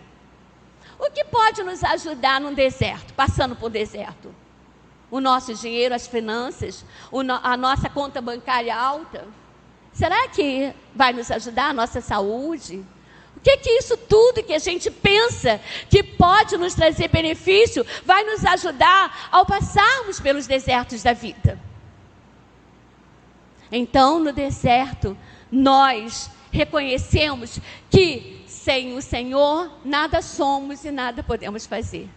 O 0.99 1.11
que 1.11 1.25
pode 1.25 1.62
nos 1.62 1.85
ajudar 1.85 2.40
num 2.40 2.54
deserto, 2.54 3.12
passando 3.14 3.54
por 3.54 3.70
deserto? 3.70 4.35
O 5.11 5.20
nosso 5.20 5.54
dinheiro, 5.54 5.94
as 5.94 6.06
finanças, 6.06 6.85
a 7.42 7.56
nossa 7.56 7.88
conta 7.88 8.20
bancária 8.20 8.75
alta? 8.75 9.26
Será 9.92 10.28
que 10.28 10.75
vai 10.94 11.12
nos 11.12 11.30
ajudar 11.30 11.70
a 11.70 11.73
nossa 11.73 12.00
saúde? 12.00 12.85
Que 13.47 13.57
que 13.59 13.71
isso 13.71 13.97
tudo 13.97 14.43
que 14.43 14.53
a 14.53 14.59
gente 14.59 14.91
pensa 14.91 15.61
que 15.88 16.03
pode 16.03 16.57
nos 16.57 16.75
trazer 16.75 17.07
benefício 17.07 17.87
vai 18.05 18.25
nos 18.25 18.45
ajudar 18.45 19.29
ao 19.31 19.47
passarmos 19.47 20.19
pelos 20.19 20.49
desertos 20.49 21.00
da 21.05 21.12
vida? 21.12 21.57
Então, 23.71 24.19
no 24.19 24.33
deserto, 24.33 25.17
nós 25.49 26.29
reconhecemos 26.50 27.61
que 27.88 28.43
sem 28.49 28.97
o 28.97 29.00
Senhor 29.00 29.71
nada 29.85 30.21
somos 30.21 30.85
e 30.85 30.91
nada 30.91 31.23
podemos 31.23 31.67
fazer. 31.67 32.09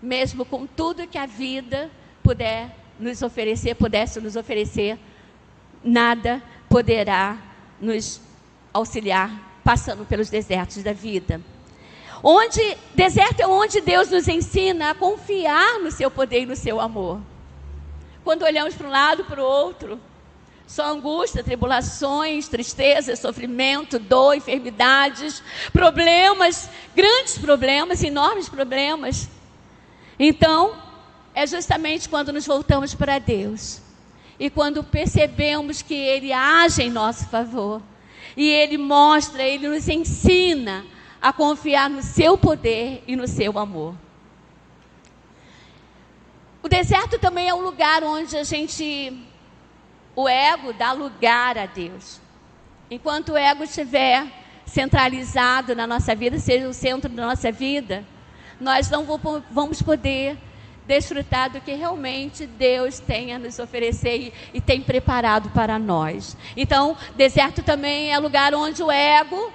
Mesmo 0.00 0.46
com 0.46 0.66
tudo 0.66 1.06
que 1.06 1.18
a 1.18 1.26
vida 1.26 1.90
puder 2.22 2.74
nos 2.98 3.20
oferecer, 3.20 3.74
pudesse 3.74 4.18
nos 4.22 4.36
oferecer, 4.36 4.98
nada 5.84 6.42
poderá 6.66 7.36
nos 7.78 8.22
auxiliar 8.72 9.49
passando 9.64 10.04
pelos 10.04 10.30
desertos 10.30 10.82
da 10.82 10.92
vida. 10.92 11.40
Onde 12.22 12.76
deserto 12.94 13.40
é 13.40 13.46
onde 13.46 13.80
Deus 13.80 14.10
nos 14.10 14.28
ensina 14.28 14.90
a 14.90 14.94
confiar 14.94 15.78
no 15.80 15.90
seu 15.90 16.10
poder 16.10 16.42
e 16.42 16.46
no 16.46 16.56
seu 16.56 16.80
amor. 16.80 17.20
Quando 18.22 18.42
olhamos 18.42 18.74
para 18.74 18.86
um 18.86 18.90
lado 18.90 19.24
para 19.24 19.40
o 19.40 19.44
outro, 19.44 19.98
só 20.66 20.86
angústia, 20.92 21.42
tribulações, 21.42 22.46
tristeza, 22.46 23.16
sofrimento, 23.16 23.98
dor, 23.98 24.36
enfermidades, 24.36 25.42
problemas, 25.72 26.68
grandes 26.94 27.38
problemas, 27.38 28.02
enormes 28.04 28.48
problemas. 28.48 29.28
Então, 30.18 30.76
é 31.34 31.46
justamente 31.46 32.08
quando 32.08 32.32
nos 32.32 32.46
voltamos 32.46 32.94
para 32.94 33.18
Deus 33.18 33.80
e 34.38 34.48
quando 34.48 34.84
percebemos 34.84 35.82
que 35.82 35.94
Ele 35.94 36.32
age 36.32 36.82
em 36.82 36.90
nosso 36.90 37.26
favor, 37.28 37.82
e 38.36 38.48
ele 38.48 38.78
mostra, 38.78 39.42
ele 39.42 39.68
nos 39.68 39.88
ensina 39.88 40.84
a 41.20 41.32
confiar 41.32 41.90
no 41.90 42.02
seu 42.02 42.38
poder 42.38 43.02
e 43.06 43.14
no 43.14 43.26
seu 43.26 43.58
amor. 43.58 43.94
O 46.62 46.68
deserto 46.68 47.18
também 47.18 47.48
é 47.48 47.54
um 47.54 47.62
lugar 47.62 48.02
onde 48.04 48.36
a 48.36 48.44
gente, 48.44 49.26
o 50.14 50.28
ego 50.28 50.72
dá 50.72 50.92
lugar 50.92 51.56
a 51.56 51.66
Deus. 51.66 52.20
Enquanto 52.90 53.30
o 53.32 53.36
ego 53.36 53.64
estiver 53.64 54.26
centralizado 54.66 55.74
na 55.74 55.86
nossa 55.86 56.14
vida, 56.14 56.38
seja 56.38 56.68
o 56.68 56.74
centro 56.74 57.10
da 57.10 57.26
nossa 57.26 57.50
vida, 57.50 58.04
nós 58.60 58.90
não 58.90 59.04
vamos 59.50 59.80
poder 59.80 60.38
desfrutar 60.86 61.50
do 61.50 61.60
que 61.60 61.72
realmente 61.74 62.46
Deus 62.46 62.98
tem 62.98 63.32
a 63.32 63.38
nos 63.38 63.58
oferecer 63.58 64.16
e, 64.16 64.32
e 64.54 64.60
tem 64.60 64.80
preparado 64.80 65.50
para 65.50 65.78
nós. 65.78 66.36
Então, 66.56 66.96
deserto 67.16 67.62
também 67.62 68.12
é 68.12 68.18
lugar 68.18 68.54
onde 68.54 68.82
o 68.82 68.90
ego 68.90 69.52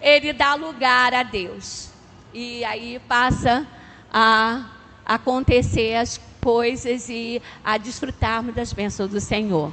ele 0.00 0.32
dá 0.32 0.54
lugar 0.54 1.12
a 1.12 1.22
Deus. 1.22 1.90
E 2.32 2.64
aí 2.64 3.00
passa 3.08 3.66
a 4.12 4.70
acontecer 5.04 5.96
as 5.96 6.20
coisas 6.40 7.08
e 7.08 7.42
a 7.64 7.76
desfrutarmos 7.76 8.54
das 8.54 8.72
bênçãos 8.72 9.10
do 9.10 9.20
Senhor. 9.20 9.72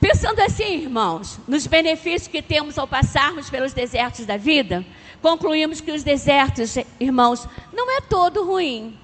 Pensando 0.00 0.40
assim, 0.40 0.82
irmãos, 0.82 1.38
nos 1.48 1.66
benefícios 1.66 2.28
que 2.28 2.40
temos 2.40 2.78
ao 2.78 2.86
passarmos 2.86 3.50
pelos 3.50 3.72
desertos 3.72 4.24
da 4.24 4.36
vida, 4.36 4.84
concluímos 5.20 5.80
que 5.80 5.90
os 5.90 6.02
desertos, 6.02 6.76
irmãos, 7.00 7.48
não 7.72 7.90
é 7.96 8.00
todo 8.00 8.44
ruim. 8.44 8.96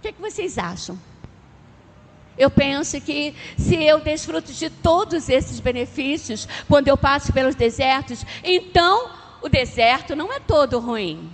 O 0.00 0.02
que, 0.02 0.08
é 0.08 0.12
que 0.12 0.22
vocês 0.22 0.56
acham? 0.56 0.98
Eu 2.38 2.48
penso 2.48 2.98
que 3.02 3.34
se 3.58 3.74
eu 3.84 4.00
desfruto 4.00 4.50
de 4.50 4.70
todos 4.70 5.28
esses 5.28 5.60
benefícios 5.60 6.48
quando 6.66 6.88
eu 6.88 6.96
passo 6.96 7.34
pelos 7.34 7.54
desertos, 7.54 8.24
então 8.42 9.10
o 9.42 9.48
deserto 9.50 10.16
não 10.16 10.32
é 10.32 10.40
todo 10.40 10.78
ruim. 10.78 11.30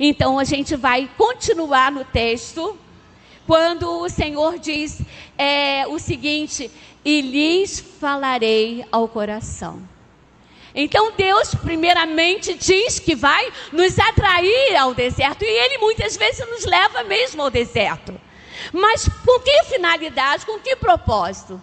Então 0.00 0.38
a 0.38 0.44
gente 0.44 0.76
vai 0.76 1.10
continuar 1.18 1.92
no 1.92 2.06
texto 2.06 2.74
quando 3.46 4.00
o 4.00 4.08
Senhor 4.08 4.58
diz 4.58 5.02
é, 5.36 5.86
o 5.88 5.98
seguinte: 5.98 6.70
e 7.04 7.20
lhes 7.20 7.78
falarei 7.78 8.82
ao 8.90 9.06
coração. 9.08 9.82
Então 10.80 11.10
Deus, 11.16 11.56
primeiramente, 11.56 12.54
diz 12.54 13.00
que 13.00 13.16
vai 13.16 13.52
nos 13.72 13.98
atrair 13.98 14.76
ao 14.76 14.94
deserto, 14.94 15.42
e 15.42 15.48
Ele 15.48 15.78
muitas 15.78 16.16
vezes 16.16 16.46
nos 16.48 16.64
leva 16.64 17.02
mesmo 17.02 17.42
ao 17.42 17.50
deserto. 17.50 18.18
Mas 18.72 19.08
com 19.08 19.40
que 19.40 19.64
finalidade, 19.64 20.46
com 20.46 20.56
que 20.60 20.76
propósito? 20.76 21.60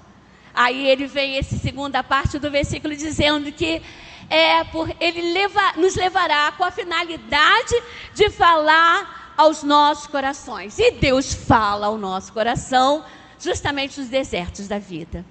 Aí 0.53 0.89
ele 0.89 1.07
vem 1.07 1.37
essa 1.37 1.57
segunda 1.57 2.03
parte 2.03 2.39
do 2.39 2.49
versículo 2.51 2.95
dizendo 2.95 3.51
que 3.51 3.81
é 4.29 4.63
por 4.65 4.89
ele 4.99 5.33
leva, 5.33 5.73
nos 5.77 5.95
levará 5.95 6.51
com 6.53 6.63
a 6.63 6.71
finalidade 6.71 7.75
de 8.13 8.29
falar 8.29 9.33
aos 9.37 9.63
nossos 9.63 10.07
corações. 10.07 10.77
E 10.79 10.91
Deus 10.91 11.33
fala 11.33 11.87
ao 11.87 11.97
nosso 11.97 12.31
coração 12.33 13.03
justamente 13.39 13.99
nos 13.99 14.09
desertos 14.09 14.67
da 14.67 14.79
vida. 14.79 15.25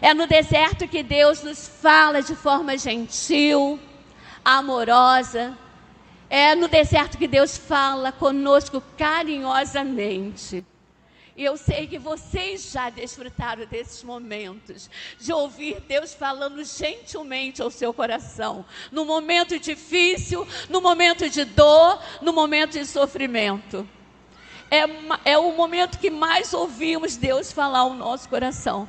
É 0.00 0.12
no 0.12 0.26
deserto 0.26 0.86
que 0.86 1.02
Deus 1.02 1.42
nos 1.42 1.66
fala 1.66 2.22
de 2.22 2.34
forma 2.34 2.76
gentil, 2.76 3.80
amorosa. 4.44 5.56
É 6.28 6.54
no 6.54 6.68
deserto 6.68 7.16
que 7.16 7.26
Deus 7.26 7.56
fala 7.56 8.12
conosco 8.12 8.82
carinhosamente. 8.98 10.64
E 11.36 11.44
eu 11.44 11.56
sei 11.56 11.86
que 11.86 11.98
vocês 11.98 12.72
já 12.72 12.88
desfrutaram 12.88 13.66
desses 13.66 14.02
momentos, 14.02 14.88
de 15.20 15.32
ouvir 15.34 15.80
Deus 15.80 16.14
falando 16.14 16.64
gentilmente 16.64 17.60
ao 17.60 17.70
seu 17.70 17.92
coração, 17.92 18.64
no 18.90 19.04
momento 19.04 19.58
difícil, 19.58 20.48
no 20.70 20.80
momento 20.80 21.28
de 21.28 21.44
dor, 21.44 22.00
no 22.22 22.32
momento 22.32 22.72
de 22.72 22.86
sofrimento. 22.86 23.86
É, 24.70 25.32
é 25.32 25.38
o 25.38 25.52
momento 25.52 25.98
que 25.98 26.10
mais 26.10 26.54
ouvimos 26.54 27.16
Deus 27.16 27.52
falar 27.52 27.80
ao 27.80 27.92
nosso 27.92 28.28
coração. 28.30 28.88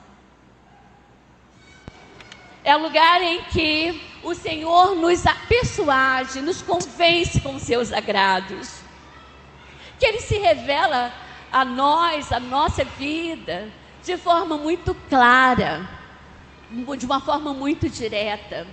É 2.68 2.76
lugar 2.76 3.22
em 3.22 3.44
que 3.44 3.98
o 4.22 4.36
Senhor 4.36 4.94
nos 4.94 5.24
persuade, 5.48 6.42
nos 6.42 6.62
convence 6.62 7.40
com 7.40 7.58
seus 7.58 7.94
agrados. 7.94 8.82
Que 9.98 10.06
Ele 10.06 10.20
se 10.20 10.38
revela 10.38 11.14
a 11.50 11.64
nós, 11.64 12.30
a 12.30 12.42
nossa 12.42 12.84
vida, 12.84 13.72
de 14.04 14.18
forma 14.18 14.58
muito 14.58 14.94
clara, 15.08 15.90
de 16.98 17.06
uma 17.06 17.22
forma 17.22 17.54
muito 17.54 17.88
direta. 17.88 18.68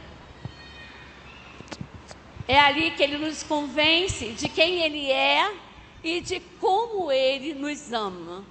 É 2.48 2.58
ali 2.58 2.90
que 2.90 3.02
ele 3.04 3.18
nos 3.18 3.44
convence 3.44 4.30
de 4.30 4.48
quem 4.48 4.82
ele 4.82 5.08
é 5.08 5.54
e 6.02 6.20
de 6.20 6.40
como 6.60 7.12
ele 7.12 7.54
nos 7.54 7.92
ama. 7.92 8.44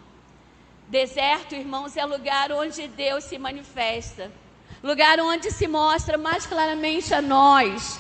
Deserto, 0.88 1.53
irmãos, 1.53 1.97
é 1.97 2.05
lugar 2.05 2.50
onde 2.53 2.88
Deus 2.88 3.25
se 3.25 3.38
manifesta, 3.38 4.31
lugar 4.83 5.17
onde 5.21 5.49
se 5.49 5.65
mostra 5.65 6.17
mais 6.17 6.46
claramente 6.46 7.13
a 7.13 7.22
nós 7.22 7.98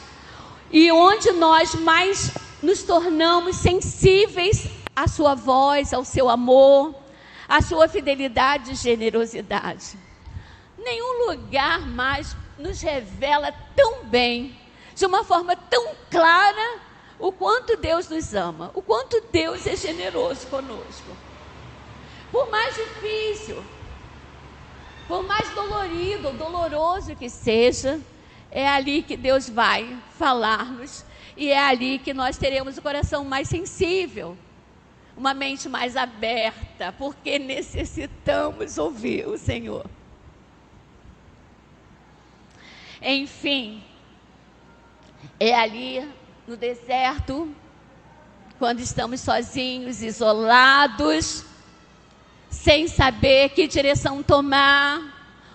e 0.69 0.91
onde 0.91 1.31
nós 1.31 1.73
mais 1.75 2.31
nos 2.61 2.83
tornamos 2.83 3.55
sensíveis 3.55 4.67
a 4.93 5.07
sua 5.07 5.33
voz, 5.33 5.93
ao 5.93 6.03
seu 6.03 6.29
amor, 6.29 6.93
a 7.47 7.61
sua 7.61 7.87
fidelidade 7.87 8.73
e 8.73 8.75
generosidade. 8.75 9.97
Nenhum 10.77 11.29
lugar 11.29 11.79
mais 11.79 12.35
nos 12.59 12.81
revela 12.81 13.53
tão 13.75 14.03
bem, 14.05 14.55
de 14.93 15.05
uma 15.05 15.23
forma 15.23 15.55
tão 15.55 15.95
clara, 16.11 16.79
o 17.17 17.31
quanto 17.31 17.77
Deus 17.77 18.09
nos 18.09 18.33
ama, 18.33 18.71
o 18.73 18.81
quanto 18.81 19.21
Deus 19.31 19.65
é 19.65 19.75
generoso 19.75 20.47
conosco. 20.47 21.15
Por 22.31 22.49
mais 22.49 22.75
difícil, 22.75 23.63
por 25.13 25.21
mais 25.27 25.47
dolorido 25.51 26.31
doloroso 26.31 27.15
que 27.15 27.29
seja, 27.29 28.01
é 28.49 28.67
ali 28.67 29.03
que 29.03 29.15
Deus 29.15 29.47
vai 29.47 29.95
falar-nos 30.17 31.05
e 31.37 31.51
é 31.51 31.59
ali 31.59 31.99
que 31.99 32.15
nós 32.15 32.35
teremos 32.35 32.79
o 32.79 32.81
coração 32.81 33.23
mais 33.23 33.47
sensível 33.47 34.35
uma 35.15 35.35
mente 35.35 35.69
mais 35.69 35.95
aberta, 35.95 36.91
porque 36.97 37.37
necessitamos 37.37 38.79
ouvir 38.79 39.27
o 39.27 39.37
Senhor. 39.37 39.85
Enfim, 42.99 43.83
é 45.39 45.53
ali 45.53 46.11
no 46.47 46.57
deserto, 46.57 47.53
quando 48.57 48.79
estamos 48.79 49.21
sozinhos, 49.21 50.01
isolados, 50.01 51.45
sem 52.53 52.87
saber 52.87 53.49
que 53.49 53.67
direção 53.67 54.21
tomar, 54.21 55.01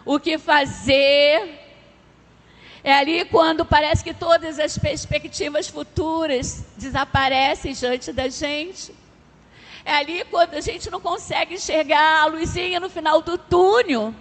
o 0.04 0.18
que 0.18 0.36
fazer. 0.36 1.56
É 2.82 2.92
ali 2.92 3.24
quando 3.24 3.64
parece 3.64 4.02
que 4.02 4.12
todas 4.12 4.58
as 4.58 4.76
perspectivas 4.76 5.68
futuras 5.68 6.66
desaparecem 6.76 7.72
diante 7.72 8.12
da 8.12 8.28
gente. 8.28 8.92
É 9.84 9.94
ali 9.94 10.24
quando 10.24 10.54
a 10.54 10.60
gente 10.60 10.90
não 10.90 11.00
consegue 11.00 11.54
enxergar 11.54 12.22
a 12.22 12.26
luzinha 12.26 12.80
no 12.80 12.90
final 12.90 13.22
do 13.22 13.38
túnel 13.38 14.12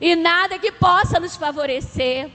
e 0.00 0.16
nada 0.16 0.58
que 0.58 0.72
possa 0.72 1.20
nos 1.20 1.36
favorecer. 1.36 2.30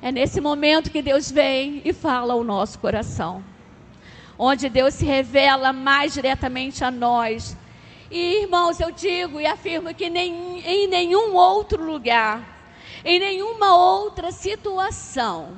É 0.00 0.12
nesse 0.12 0.40
momento 0.40 0.90
que 0.90 1.02
Deus 1.02 1.30
vem 1.30 1.82
e 1.84 1.92
fala 1.92 2.32
ao 2.32 2.44
nosso 2.44 2.78
coração. 2.78 3.44
Onde 4.38 4.68
Deus 4.68 4.94
se 4.94 5.04
revela 5.04 5.72
mais 5.72 6.14
diretamente 6.14 6.84
a 6.84 6.90
nós. 6.90 7.56
E 8.10 8.42
irmãos, 8.42 8.80
eu 8.80 8.90
digo 8.90 9.40
e 9.40 9.46
afirmo 9.46 9.94
que 9.94 10.10
nem, 10.10 10.58
em 10.66 10.88
nenhum 10.88 11.34
outro 11.36 11.84
lugar, 11.84 12.42
em 13.04 13.20
nenhuma 13.20 13.76
outra 13.76 14.32
situação, 14.32 15.56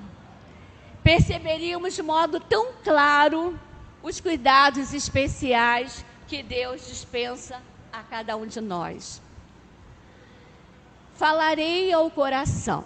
perceberíamos 1.03 1.95
de 1.95 2.03
modo 2.03 2.39
tão 2.39 2.75
claro 2.85 3.59
os 4.03 4.21
cuidados 4.21 4.93
especiais 4.93 6.05
que 6.29 6.43
Deus 6.43 6.87
dispensa 6.87 7.63
a 7.91 8.03
cada 8.03 8.37
um 8.37 8.47
de 8.47 8.61
nós. 8.61 9.23
Falarei 11.15 11.91
ao 11.91 12.11
coração. 12.11 12.85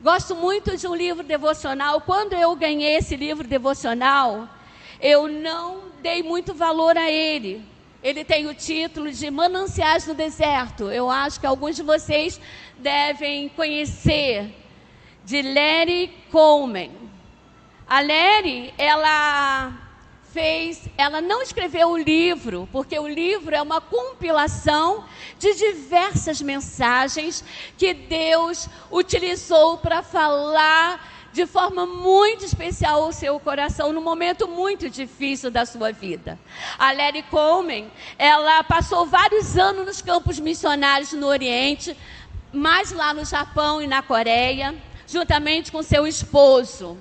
Gosto 0.00 0.36
muito 0.36 0.76
de 0.76 0.86
um 0.86 0.94
livro 0.94 1.24
devocional. 1.24 2.00
Quando 2.02 2.34
eu 2.34 2.54
ganhei 2.54 2.96
esse 2.96 3.16
livro 3.16 3.46
devocional, 3.46 4.48
eu 5.00 5.26
não 5.26 5.82
dei 6.00 6.22
muito 6.22 6.54
valor 6.54 6.96
a 6.96 7.10
ele. 7.10 7.66
Ele 8.02 8.24
tem 8.24 8.46
o 8.46 8.54
título 8.54 9.10
de 9.10 9.30
Mananciais 9.30 10.06
no 10.06 10.14
Deserto. 10.14 10.90
Eu 10.90 11.10
acho 11.10 11.40
que 11.40 11.46
alguns 11.46 11.74
de 11.74 11.82
vocês 11.82 12.40
devem 12.78 13.48
conhecer, 13.48 14.54
de 15.24 15.42
Larry 15.42 16.12
Coleman. 16.30 16.92
A 17.88 18.00
Larry, 18.00 18.72
ela 18.78 19.72
fez, 20.32 20.88
ela 20.96 21.20
não 21.20 21.42
escreveu 21.42 21.88
o 21.88 21.96
livro, 21.96 22.68
porque 22.70 22.96
o 22.98 23.08
livro 23.08 23.54
é 23.54 23.60
uma 23.60 23.80
compilação 23.80 25.04
de 25.38 25.54
diversas 25.54 26.40
mensagens 26.40 27.42
que 27.76 27.92
Deus 27.92 28.68
utilizou 28.92 29.78
para 29.78 30.02
falar 30.02 31.07
de 31.32 31.46
forma 31.46 31.86
muito 31.86 32.44
especial 32.44 33.02
ao 33.02 33.12
seu 33.12 33.38
coração 33.38 33.92
num 33.92 34.00
momento 34.00 34.48
muito 34.48 34.88
difícil 34.88 35.50
da 35.50 35.66
sua 35.66 35.92
vida. 35.92 36.38
A 36.78 36.92
Larry 36.92 37.22
Coleman, 37.24 37.90
ela 38.18 38.62
passou 38.64 39.06
vários 39.06 39.56
anos 39.56 39.86
nos 39.86 40.02
campos 40.02 40.40
missionários 40.40 41.12
no 41.12 41.26
Oriente, 41.26 41.96
mais 42.52 42.92
lá 42.92 43.12
no 43.12 43.24
Japão 43.24 43.82
e 43.82 43.86
na 43.86 44.02
Coreia, 44.02 44.74
juntamente 45.06 45.70
com 45.70 45.82
seu 45.82 46.06
esposo. 46.06 46.96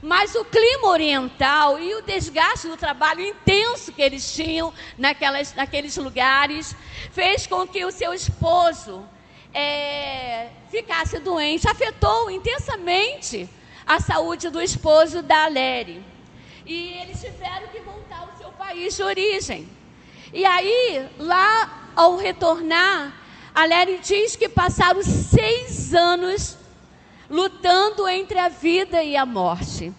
Mas 0.00 0.34
o 0.34 0.44
clima 0.44 0.88
oriental 0.88 1.78
e 1.80 1.94
o 1.94 2.02
desgaste 2.02 2.68
do 2.68 2.76
trabalho 2.76 3.20
intenso 3.20 3.92
que 3.92 4.00
eles 4.00 4.32
tinham 4.32 4.72
naquelas, 4.96 5.54
naqueles 5.54 5.96
lugares 5.96 6.74
fez 7.10 7.46
com 7.46 7.66
que 7.66 7.84
o 7.84 7.90
seu 7.90 8.14
esposo 8.14 9.04
é, 9.52 10.50
ficasse 10.70 11.18
doente, 11.18 11.68
afetou 11.68 12.30
intensamente 12.30 13.48
a 13.88 13.98
saúde 14.00 14.50
do 14.50 14.60
esposo 14.60 15.22
da 15.22 15.48
Lery. 15.48 16.04
E 16.66 16.98
eles 17.00 17.22
tiveram 17.22 17.68
que 17.68 17.80
voltar 17.80 18.18
ao 18.18 18.36
seu 18.36 18.50
país 18.50 18.94
de 18.94 19.02
origem. 19.02 19.66
E 20.30 20.44
aí, 20.44 21.08
lá 21.18 21.90
ao 21.96 22.16
retornar, 22.16 23.14
a 23.54 23.64
Lery 23.64 23.98
diz 24.00 24.36
que 24.36 24.46
passaram 24.46 25.02
seis 25.02 25.94
anos 25.94 26.58
lutando 27.30 28.06
entre 28.06 28.38
a 28.38 28.50
vida 28.50 29.02
e 29.02 29.16
a 29.16 29.24
morte 29.24 29.90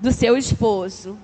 do 0.00 0.10
seu 0.10 0.36
esposo. 0.36 1.16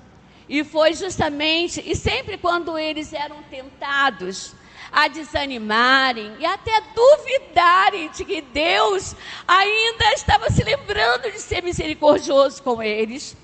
E 0.49 0.63
foi 0.63 0.95
justamente, 0.95 1.83
e 1.85 1.97
sempre 1.97 2.39
quando 2.39 2.79
eles 2.79 3.13
eram 3.13 3.43
tentados 3.51 4.55
a 4.93 5.09
desanimarem 5.09 6.35
e 6.39 6.47
até 6.47 6.83
duvidarem 6.95 8.11
de 8.11 8.25
que 8.25 8.41
Deus 8.41 9.15
ainda 9.47 10.13
estava 10.15 10.51
se 10.51 10.63
lembrando 10.65 11.31
de 11.31 11.41
ser 11.41 11.63
misericordioso 11.63 12.63
com 12.63 12.83
eles. 12.83 13.37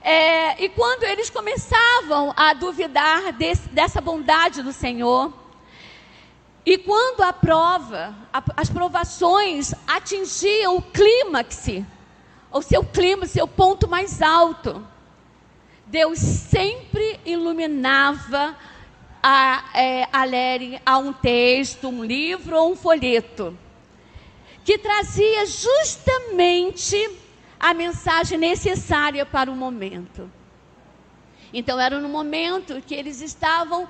É, 0.00 0.62
e 0.62 0.68
quando 0.68 1.02
eles 1.02 1.28
começavam 1.30 2.32
a 2.36 2.54
duvidar 2.54 3.32
desse, 3.32 3.68
dessa 3.70 4.00
bondade 4.00 4.62
do 4.62 4.72
Senhor, 4.72 5.32
e 6.64 6.78
quando 6.78 7.22
a 7.22 7.32
prova, 7.32 8.14
a, 8.32 8.42
as 8.56 8.70
provações 8.70 9.74
atingiam 9.86 10.76
o 10.76 10.82
clímax, 10.82 11.68
o 12.52 12.62
seu 12.62 12.84
clima, 12.84 13.26
seu 13.26 13.48
ponto 13.48 13.88
mais 13.88 14.22
alto, 14.22 14.86
Deus 15.86 16.18
sempre 16.18 17.20
iluminava 17.24 18.56
a, 19.28 19.64
é, 19.74 20.08
a 20.86 20.98
um 20.98 21.12
texto, 21.12 21.88
um 21.88 22.04
livro 22.04 22.56
ou 22.56 22.70
um 22.70 22.76
folheto, 22.76 23.58
que 24.64 24.78
trazia 24.78 25.44
justamente 25.46 27.10
a 27.58 27.74
mensagem 27.74 28.38
necessária 28.38 29.26
para 29.26 29.50
o 29.50 29.56
momento. 29.56 30.30
Então, 31.52 31.80
era 31.80 31.98
no 31.98 32.08
momento 32.08 32.80
que 32.82 32.94
eles 32.94 33.20
estavam 33.20 33.88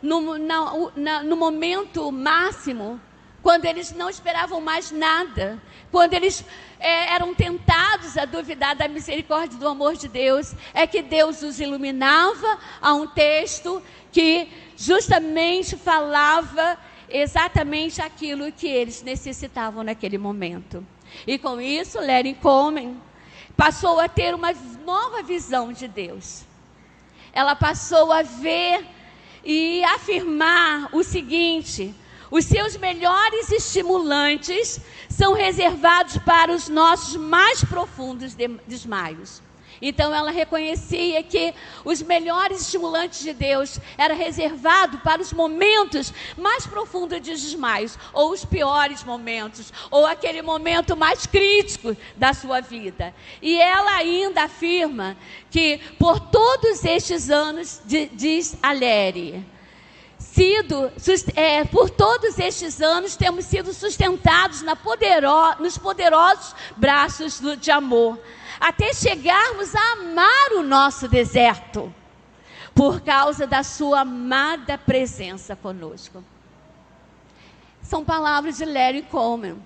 no, 0.00 0.38
na, 0.38 0.72
na, 0.94 1.22
no 1.24 1.36
momento 1.36 2.12
máximo, 2.12 3.00
quando 3.42 3.64
eles 3.64 3.92
não 3.92 4.08
esperavam 4.08 4.60
mais 4.60 4.92
nada, 4.92 5.60
quando 5.90 6.14
eles 6.14 6.44
é, 6.78 7.14
eram 7.14 7.34
tentados 7.34 8.16
a 8.16 8.24
duvidar 8.24 8.76
da 8.76 8.86
misericórdia 8.86 9.58
do 9.58 9.66
amor 9.66 9.96
de 9.96 10.06
Deus, 10.06 10.54
é 10.72 10.86
que 10.86 11.02
Deus 11.02 11.42
os 11.42 11.58
iluminava 11.58 12.58
a 12.80 12.94
um 12.94 13.08
texto 13.08 13.82
que 14.12 14.48
justamente 14.78 15.76
falava 15.76 16.78
exatamente 17.10 18.00
aquilo 18.00 18.52
que 18.52 18.68
eles 18.68 19.02
necessitavam 19.02 19.82
naquele 19.82 20.16
momento. 20.16 20.86
E 21.26 21.36
com 21.36 21.60
isso, 21.60 21.98
Larry 21.98 22.34
Coleman 22.34 22.96
passou 23.56 23.98
a 23.98 24.08
ter 24.08 24.36
uma 24.36 24.52
nova 24.84 25.20
visão 25.20 25.72
de 25.72 25.88
Deus. 25.88 26.44
Ela 27.32 27.56
passou 27.56 28.12
a 28.12 28.22
ver 28.22 28.86
e 29.44 29.82
afirmar 29.82 30.94
o 30.94 31.02
seguinte: 31.02 31.92
os 32.30 32.44
seus 32.44 32.76
melhores 32.76 33.50
estimulantes 33.50 34.80
são 35.08 35.32
reservados 35.32 36.18
para 36.18 36.52
os 36.52 36.68
nossos 36.68 37.16
mais 37.16 37.64
profundos 37.64 38.36
desmaios. 38.64 39.42
Então 39.80 40.14
ela 40.14 40.30
reconhecia 40.30 41.22
que 41.22 41.54
os 41.84 42.02
melhores 42.02 42.62
estimulantes 42.62 43.20
de 43.20 43.32
Deus 43.32 43.78
era 43.96 44.14
reservado 44.14 44.98
para 44.98 45.22
os 45.22 45.32
momentos 45.32 46.12
mais 46.36 46.66
profundos 46.66 47.20
de 47.20 47.30
desmaios, 47.30 47.98
ou 48.12 48.32
os 48.32 48.44
piores 48.44 49.04
momentos, 49.04 49.72
ou 49.90 50.06
aquele 50.06 50.42
momento 50.42 50.96
mais 50.96 51.26
crítico 51.26 51.96
da 52.16 52.32
sua 52.32 52.60
vida. 52.60 53.14
E 53.40 53.60
ela 53.60 53.96
ainda 53.96 54.44
afirma 54.44 55.16
que 55.50 55.78
por 55.98 56.18
todos 56.20 56.84
estes 56.84 57.30
anos, 57.30 57.80
diz 57.84 58.56
Aléria, 58.62 59.44
sido, 60.38 60.90
é, 61.34 61.64
por 61.64 61.90
todos 61.90 62.38
estes 62.38 62.80
anos, 62.80 63.16
temos 63.16 63.44
sido 63.44 63.72
sustentados 63.72 64.62
na 64.62 64.76
nos 65.58 65.78
poderosos 65.78 66.54
braços 66.76 67.40
de 67.60 67.70
amor, 67.70 68.18
até 68.60 68.92
chegarmos 68.92 69.74
a 69.74 69.92
amar 69.92 70.52
o 70.52 70.62
nosso 70.62 71.08
deserto, 71.08 71.92
por 72.74 73.00
causa 73.00 73.46
da 73.46 73.62
sua 73.62 74.00
amada 74.00 74.78
presença 74.78 75.56
conosco. 75.56 76.22
São 77.82 78.04
palavras 78.04 78.58
de 78.58 78.64
Larry 78.64 79.02
Coleman. 79.02 79.58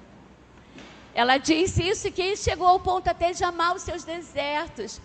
Ela 1.15 1.37
disse 1.37 1.87
isso 1.87 2.11
que 2.11 2.37
chegou 2.37 2.67
ao 2.67 2.81
ponto 2.81 3.09
até 3.09 3.33
de 3.33 3.45
amar 3.45 3.75
os 3.75 3.83
seus 3.83 4.05
desertos, 4.05 5.01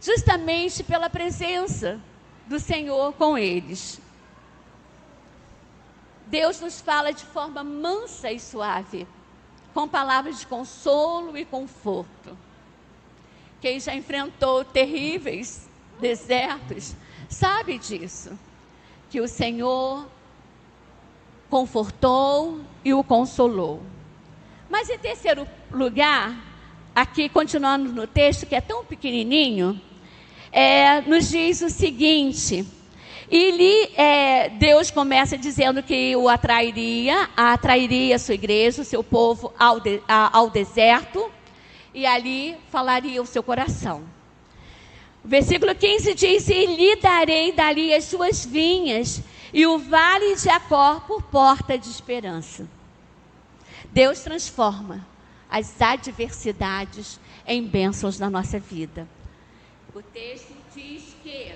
justamente 0.00 0.82
pela 0.82 1.08
presença 1.08 2.00
do 2.46 2.58
Senhor 2.58 3.12
com 3.12 3.38
eles. 3.38 4.00
Deus 6.26 6.60
nos 6.60 6.80
fala 6.80 7.12
de 7.12 7.24
forma 7.24 7.62
mansa 7.62 8.32
e 8.32 8.40
suave, 8.40 9.06
com 9.74 9.86
palavras 9.86 10.40
de 10.40 10.46
consolo 10.46 11.36
e 11.36 11.44
conforto. 11.44 12.36
Quem 13.62 13.78
já 13.78 13.94
enfrentou 13.94 14.64
terríveis 14.64 15.68
desertos 16.00 16.96
sabe 17.28 17.78
disso, 17.78 18.36
que 19.08 19.20
o 19.20 19.28
Senhor 19.28 20.04
confortou 21.48 22.60
e 22.84 22.92
o 22.92 23.04
consolou. 23.04 23.80
Mas 24.68 24.90
em 24.90 24.98
terceiro 24.98 25.46
lugar, 25.70 26.36
aqui 26.92 27.28
continuando 27.28 27.92
no 27.92 28.04
texto 28.04 28.46
que 28.46 28.56
é 28.56 28.60
tão 28.60 28.84
pequenininho, 28.84 29.80
é, 30.50 31.00
nos 31.02 31.30
diz 31.30 31.62
o 31.62 31.70
seguinte: 31.70 32.66
e 33.30 33.50
lhe, 33.52 33.92
é, 33.96 34.48
Deus 34.48 34.90
começa 34.90 35.38
dizendo 35.38 35.84
que 35.84 36.16
o 36.16 36.28
atrairia, 36.28 37.30
atrairia 37.36 38.16
a 38.16 38.18
sua 38.18 38.34
igreja, 38.34 38.82
o 38.82 38.84
seu 38.84 39.04
povo 39.04 39.54
ao, 39.56 39.78
de, 39.78 40.02
a, 40.08 40.36
ao 40.36 40.50
deserto, 40.50 41.30
e 41.94 42.06
ali 42.06 42.56
falaria 42.70 43.20
o 43.20 43.26
seu 43.26 43.42
coração. 43.42 44.04
Versículo 45.24 45.74
15 45.74 46.14
diz: 46.14 46.48
E 46.48 46.66
lhe 46.66 46.96
darei 46.96 47.52
dali 47.52 47.94
as 47.94 48.04
suas 48.04 48.44
vinhas, 48.44 49.22
e 49.52 49.66
o 49.66 49.78
vale 49.78 50.34
de 50.36 50.48
Acor 50.48 51.02
por 51.02 51.22
porta 51.22 51.78
de 51.78 51.88
esperança. 51.88 52.66
Deus 53.92 54.20
transforma 54.20 55.06
as 55.50 55.80
adversidades 55.80 57.20
em 57.46 57.62
bênçãos 57.62 58.18
na 58.18 58.30
nossa 58.30 58.58
vida. 58.58 59.06
O 59.94 60.02
texto 60.02 60.54
diz 60.74 61.14
que 61.22 61.52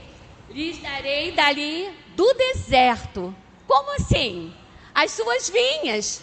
lhes 0.50 0.78
darei 0.82 1.32
dali 1.32 1.90
do 2.14 2.34
deserto. 2.34 3.34
Como 3.66 3.96
assim? 3.96 4.52
As 4.94 5.12
suas 5.12 5.48
vinhas. 5.48 6.22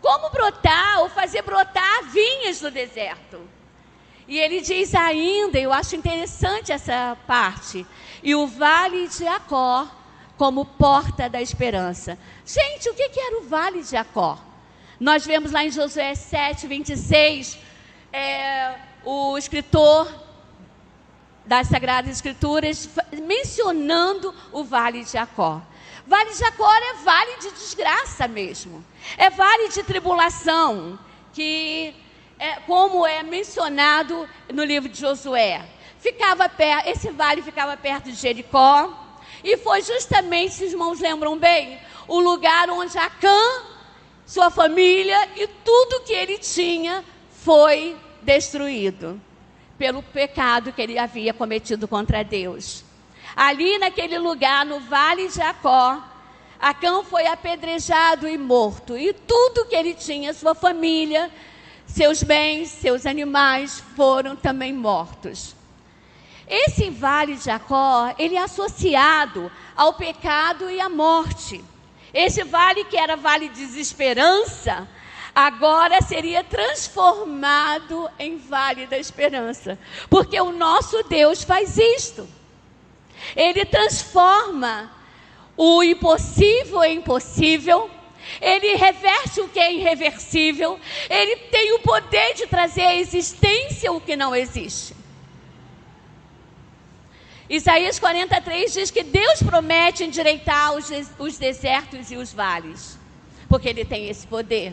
Como 0.00 0.30
brotar 0.30 1.00
ou 1.00 1.08
fazer 1.10 1.42
brotar 1.42 2.04
vinhas 2.04 2.60
do 2.60 2.70
deserto? 2.70 3.40
E 4.26 4.38
ele 4.38 4.60
diz 4.60 4.94
ainda, 4.94 5.58
eu 5.58 5.72
acho 5.72 5.96
interessante 5.96 6.70
essa 6.70 7.16
parte, 7.26 7.84
e 8.22 8.34
o 8.34 8.46
vale 8.46 9.08
de 9.08 9.26
Acó 9.26 9.88
como 10.36 10.64
porta 10.64 11.28
da 11.28 11.42
esperança. 11.42 12.16
Gente, 12.46 12.88
o 12.88 12.94
que, 12.94 13.08
que 13.08 13.20
era 13.20 13.40
o 13.40 13.48
vale 13.48 13.82
de 13.82 13.96
Acó? 13.96 14.38
Nós 15.00 15.26
vemos 15.26 15.50
lá 15.50 15.64
em 15.64 15.70
Josué 15.70 16.14
7, 16.14 16.66
26, 16.66 17.58
é, 18.12 18.74
o 19.04 19.36
escritor 19.36 20.12
das 21.44 21.66
Sagradas 21.66 22.10
Escrituras 22.10 22.88
mencionando 23.26 24.34
o 24.52 24.62
Vale 24.62 25.02
de 25.02 25.10
Jacó. 25.10 25.60
Vale 26.10 26.30
de 26.30 26.38
Jacó 26.38 26.68
é 26.68 26.94
vale 27.04 27.36
de 27.36 27.52
desgraça 27.52 28.26
mesmo. 28.26 28.84
É 29.16 29.30
vale 29.30 29.68
de 29.68 29.80
tribulação, 29.84 30.98
que 31.32 31.94
é, 32.36 32.56
como 32.66 33.06
é 33.06 33.22
mencionado 33.22 34.28
no 34.52 34.64
livro 34.64 34.88
de 34.88 34.98
Josué. 34.98 35.64
Ficava 36.00 36.48
perto, 36.48 36.88
esse 36.88 37.12
vale 37.12 37.42
ficava 37.42 37.76
perto 37.76 38.06
de 38.06 38.16
Jericó, 38.16 38.92
e 39.44 39.56
foi 39.58 39.82
justamente, 39.82 40.54
se 40.54 40.64
os 40.64 40.72
irmãos 40.72 40.98
lembram 40.98 41.38
bem, 41.38 41.78
o 42.08 42.18
lugar 42.18 42.68
onde 42.70 42.98
Acã, 42.98 43.62
sua 44.26 44.50
família 44.50 45.28
e 45.36 45.46
tudo 45.64 46.00
que 46.00 46.12
ele 46.12 46.38
tinha 46.38 47.04
foi 47.30 47.96
destruído 48.20 49.20
pelo 49.78 50.02
pecado 50.02 50.72
que 50.72 50.82
ele 50.82 50.98
havia 50.98 51.32
cometido 51.32 51.86
contra 51.86 52.24
Deus. 52.24 52.89
Ali 53.42 53.78
naquele 53.78 54.18
lugar, 54.18 54.66
no 54.66 54.80
vale 54.80 55.28
de 55.28 55.36
Jacó, 55.36 55.98
Acã 56.60 57.02
foi 57.02 57.26
apedrejado 57.26 58.28
e 58.28 58.36
morto, 58.36 58.98
e 58.98 59.14
tudo 59.14 59.64
que 59.64 59.74
ele 59.74 59.94
tinha, 59.94 60.34
sua 60.34 60.54
família, 60.54 61.30
seus 61.86 62.22
bens, 62.22 62.68
seus 62.68 63.06
animais, 63.06 63.82
foram 63.96 64.36
também 64.36 64.74
mortos. 64.74 65.56
Esse 66.46 66.90
vale 66.90 67.36
de 67.36 67.44
Jacó, 67.44 68.14
ele 68.18 68.36
é 68.36 68.42
associado 68.42 69.50
ao 69.74 69.94
pecado 69.94 70.68
e 70.68 70.78
à 70.78 70.90
morte. 70.90 71.64
Esse 72.12 72.44
vale 72.44 72.84
que 72.84 72.98
era 72.98 73.16
vale 73.16 73.48
de 73.48 73.64
desesperança, 73.64 74.86
agora 75.34 76.02
seria 76.02 76.44
transformado 76.44 78.06
em 78.18 78.36
vale 78.36 78.86
da 78.86 78.98
esperança. 78.98 79.78
Porque 80.10 80.38
o 80.38 80.52
nosso 80.52 81.02
Deus 81.04 81.42
faz 81.42 81.78
isto. 81.78 82.28
Ele 83.36 83.64
transforma 83.64 84.90
o 85.62 85.82
impossível 85.82 86.82
é 86.82 86.90
impossível, 86.90 87.90
ele 88.40 88.76
reverte 88.76 89.42
o 89.42 89.48
que 89.48 89.58
é 89.60 89.70
irreversível, 89.70 90.80
ele 91.10 91.36
tem 91.36 91.74
o 91.74 91.80
poder 91.80 92.32
de 92.32 92.46
trazer 92.46 92.80
à 92.80 92.96
existência 92.96 93.92
o 93.92 94.00
que 94.00 94.16
não 94.16 94.34
existe. 94.34 94.96
Isaías 97.46 97.98
43 97.98 98.72
diz 98.72 98.90
que 98.90 99.02
Deus 99.02 99.42
promete 99.42 100.02
endireitar 100.02 100.72
os, 100.72 100.88
os 101.18 101.36
desertos 101.36 102.10
e 102.10 102.16
os 102.16 102.32
vales, 102.32 102.98
porque 103.46 103.68
Ele 103.68 103.84
tem 103.84 104.08
esse 104.08 104.26
poder. 104.26 104.72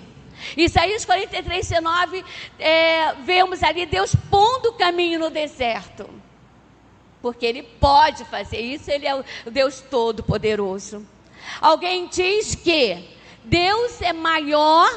Isaías 0.56 1.04
43, 1.04 1.68
19, 1.68 2.24
é, 2.58 3.14
vemos 3.26 3.62
ali 3.62 3.86
Deus 3.86 4.16
pondo 4.30 4.70
o 4.70 4.74
caminho 4.74 5.20
no 5.20 5.30
deserto, 5.30 6.08
porque 7.28 7.46
Ele 7.46 7.62
pode 7.62 8.24
fazer 8.24 8.62
isso, 8.62 8.90
Ele 8.90 9.06
é 9.06 9.14
o 9.14 9.52
Deus 9.52 9.82
Todo-Poderoso. 9.82 11.06
Alguém 11.60 12.08
diz 12.08 12.56
que 12.56 13.04
Deus 13.44 14.02
é 14.02 14.14
maior, 14.14 14.90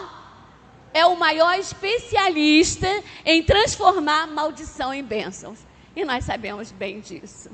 é 0.94 1.04
o 1.04 1.16
maior 1.16 1.58
especialista 1.58 2.86
em 3.24 3.42
transformar 3.42 4.28
maldição 4.28 4.94
em 4.94 5.02
bênçãos. 5.02 5.58
E 5.96 6.04
nós 6.04 6.24
sabemos 6.24 6.70
bem 6.70 7.00
disso. 7.00 7.50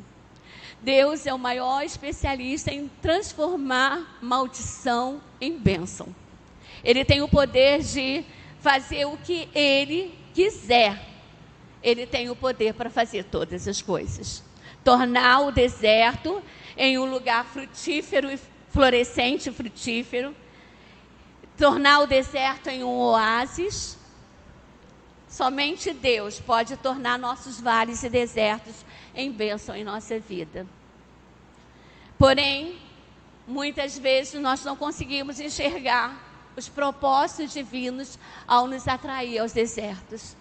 Deus 0.82 1.24
é 1.24 1.32
o 1.32 1.38
maior 1.38 1.82
especialista 1.82 2.70
em 2.70 2.86
transformar 3.00 4.18
maldição 4.20 5.22
em 5.40 5.56
bênção. 5.56 6.14
Ele 6.84 7.02
tem 7.02 7.22
o 7.22 7.28
poder 7.28 7.80
de 7.80 8.26
fazer 8.60 9.06
o 9.06 9.16
que 9.16 9.48
ele 9.54 10.14
quiser. 10.34 11.02
Ele 11.82 12.06
tem 12.06 12.28
o 12.28 12.36
poder 12.36 12.74
para 12.74 12.90
fazer 12.90 13.24
todas 13.24 13.66
as 13.66 13.80
coisas. 13.80 14.44
Tornar 14.86 15.40
o 15.40 15.50
deserto 15.50 16.40
em 16.76 16.96
um 16.96 17.10
lugar 17.10 17.44
frutífero 17.44 18.30
e 18.30 18.38
florescente 18.68 19.50
frutífero. 19.50 20.32
Tornar 21.58 22.02
o 22.02 22.06
deserto 22.06 22.68
em 22.68 22.84
um 22.84 22.96
oásis. 22.96 23.98
Somente 25.28 25.92
Deus 25.92 26.38
pode 26.38 26.76
tornar 26.76 27.18
nossos 27.18 27.60
vales 27.60 28.04
e 28.04 28.08
desertos 28.08 28.84
em 29.12 29.32
bênção 29.32 29.74
em 29.74 29.82
nossa 29.82 30.20
vida. 30.20 30.64
Porém, 32.16 32.78
muitas 33.44 33.98
vezes 33.98 34.40
nós 34.40 34.62
não 34.62 34.76
conseguimos 34.76 35.40
enxergar 35.40 36.16
os 36.56 36.68
propósitos 36.68 37.52
divinos 37.52 38.16
ao 38.46 38.68
nos 38.68 38.86
atrair 38.86 39.40
aos 39.40 39.52
desertos. 39.52 40.36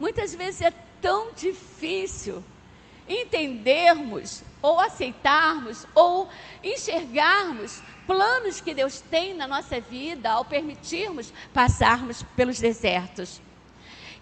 Muitas 0.00 0.34
vezes 0.34 0.62
é 0.62 0.72
tão 1.02 1.34
difícil 1.34 2.42
entendermos 3.08 4.42
ou 4.62 4.80
aceitarmos 4.80 5.86
ou 5.94 6.28
enxergarmos 6.62 7.82
planos 8.06 8.60
que 8.60 8.74
Deus 8.74 9.00
tem 9.00 9.34
na 9.34 9.46
nossa 9.46 9.80
vida 9.80 10.30
ao 10.30 10.44
permitirmos 10.44 11.32
passarmos 11.52 12.22
pelos 12.36 12.58
desertos. 12.58 13.40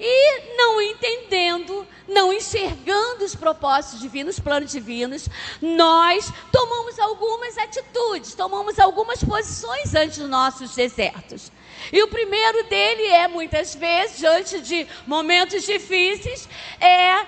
E 0.05 0.57
não 0.57 0.81
entendendo, 0.81 1.87
não 2.09 2.33
enxergando 2.33 3.25
os 3.25 3.37
propósitos 3.37 4.01
divinos, 4.01 4.37
os 4.37 4.43
planos 4.43 4.73
divinos, 4.73 5.29
nós 5.61 6.33
tomamos 6.51 6.99
algumas 6.99 7.57
atitudes, 7.59 8.35
tomamos 8.35 8.81
algumas 8.81 9.23
posições 9.23 9.95
ante 9.95 10.21
os 10.21 10.29
nossos 10.29 10.75
desertos. 10.75 11.53
E 11.93 12.03
o 12.03 12.09
primeiro 12.09 12.65
dele 12.65 13.07
é, 13.07 13.29
muitas 13.29 13.75
vezes, 13.75 14.19
diante 14.19 14.61
de 14.61 14.89
momentos 15.07 15.63
difíceis, 15.63 16.49
é 16.81 17.25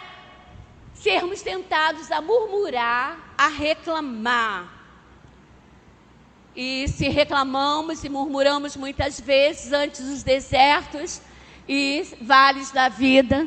sermos 1.05 1.43
tentados 1.43 2.11
a 2.11 2.23
murmurar, 2.23 3.35
a 3.37 3.49
reclamar. 3.49 4.73
E 6.57 6.89
se 6.89 7.11
reclamamos 7.11 8.03
e 8.05 8.09
murmuramos 8.09 8.75
muitas 8.75 9.21
vezes 9.21 9.71
antes 9.71 10.01
dos 10.01 10.23
desertos, 10.23 11.21
e 11.69 12.07
vales 12.23 12.71
da 12.71 12.89
vida. 12.89 13.47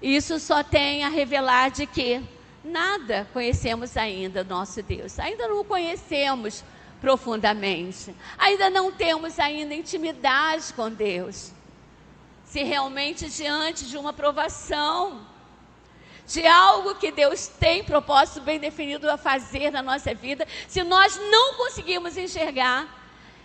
Isso 0.00 0.40
só 0.40 0.62
tem 0.62 1.04
a 1.04 1.08
revelar 1.08 1.70
de 1.70 1.86
que 1.86 2.22
nada 2.64 3.28
conhecemos 3.34 3.94
ainda 3.94 4.42
nosso 4.42 4.82
Deus. 4.82 5.18
Ainda 5.18 5.48
não 5.48 5.60
o 5.60 5.64
conhecemos 5.64 6.64
profundamente. 6.98 8.14
Ainda 8.38 8.70
não 8.70 8.90
temos 8.90 9.38
ainda 9.38 9.74
intimidade 9.74 10.72
com 10.72 10.90
Deus. 10.90 11.52
Se 12.46 12.62
realmente 12.62 13.28
diante 13.28 13.86
de 13.86 13.98
uma 13.98 14.14
provação, 14.14 15.26
de 16.28 16.46
algo 16.46 16.94
que 16.96 17.10
Deus 17.10 17.48
tem 17.48 17.82
propósito 17.82 18.42
bem 18.42 18.60
definido 18.60 19.10
a 19.10 19.16
fazer 19.16 19.70
na 19.70 19.82
nossa 19.82 20.14
vida, 20.14 20.46
se 20.68 20.84
nós 20.84 21.16
não 21.16 21.54
conseguimos 21.54 22.18
enxergar, 22.18 22.86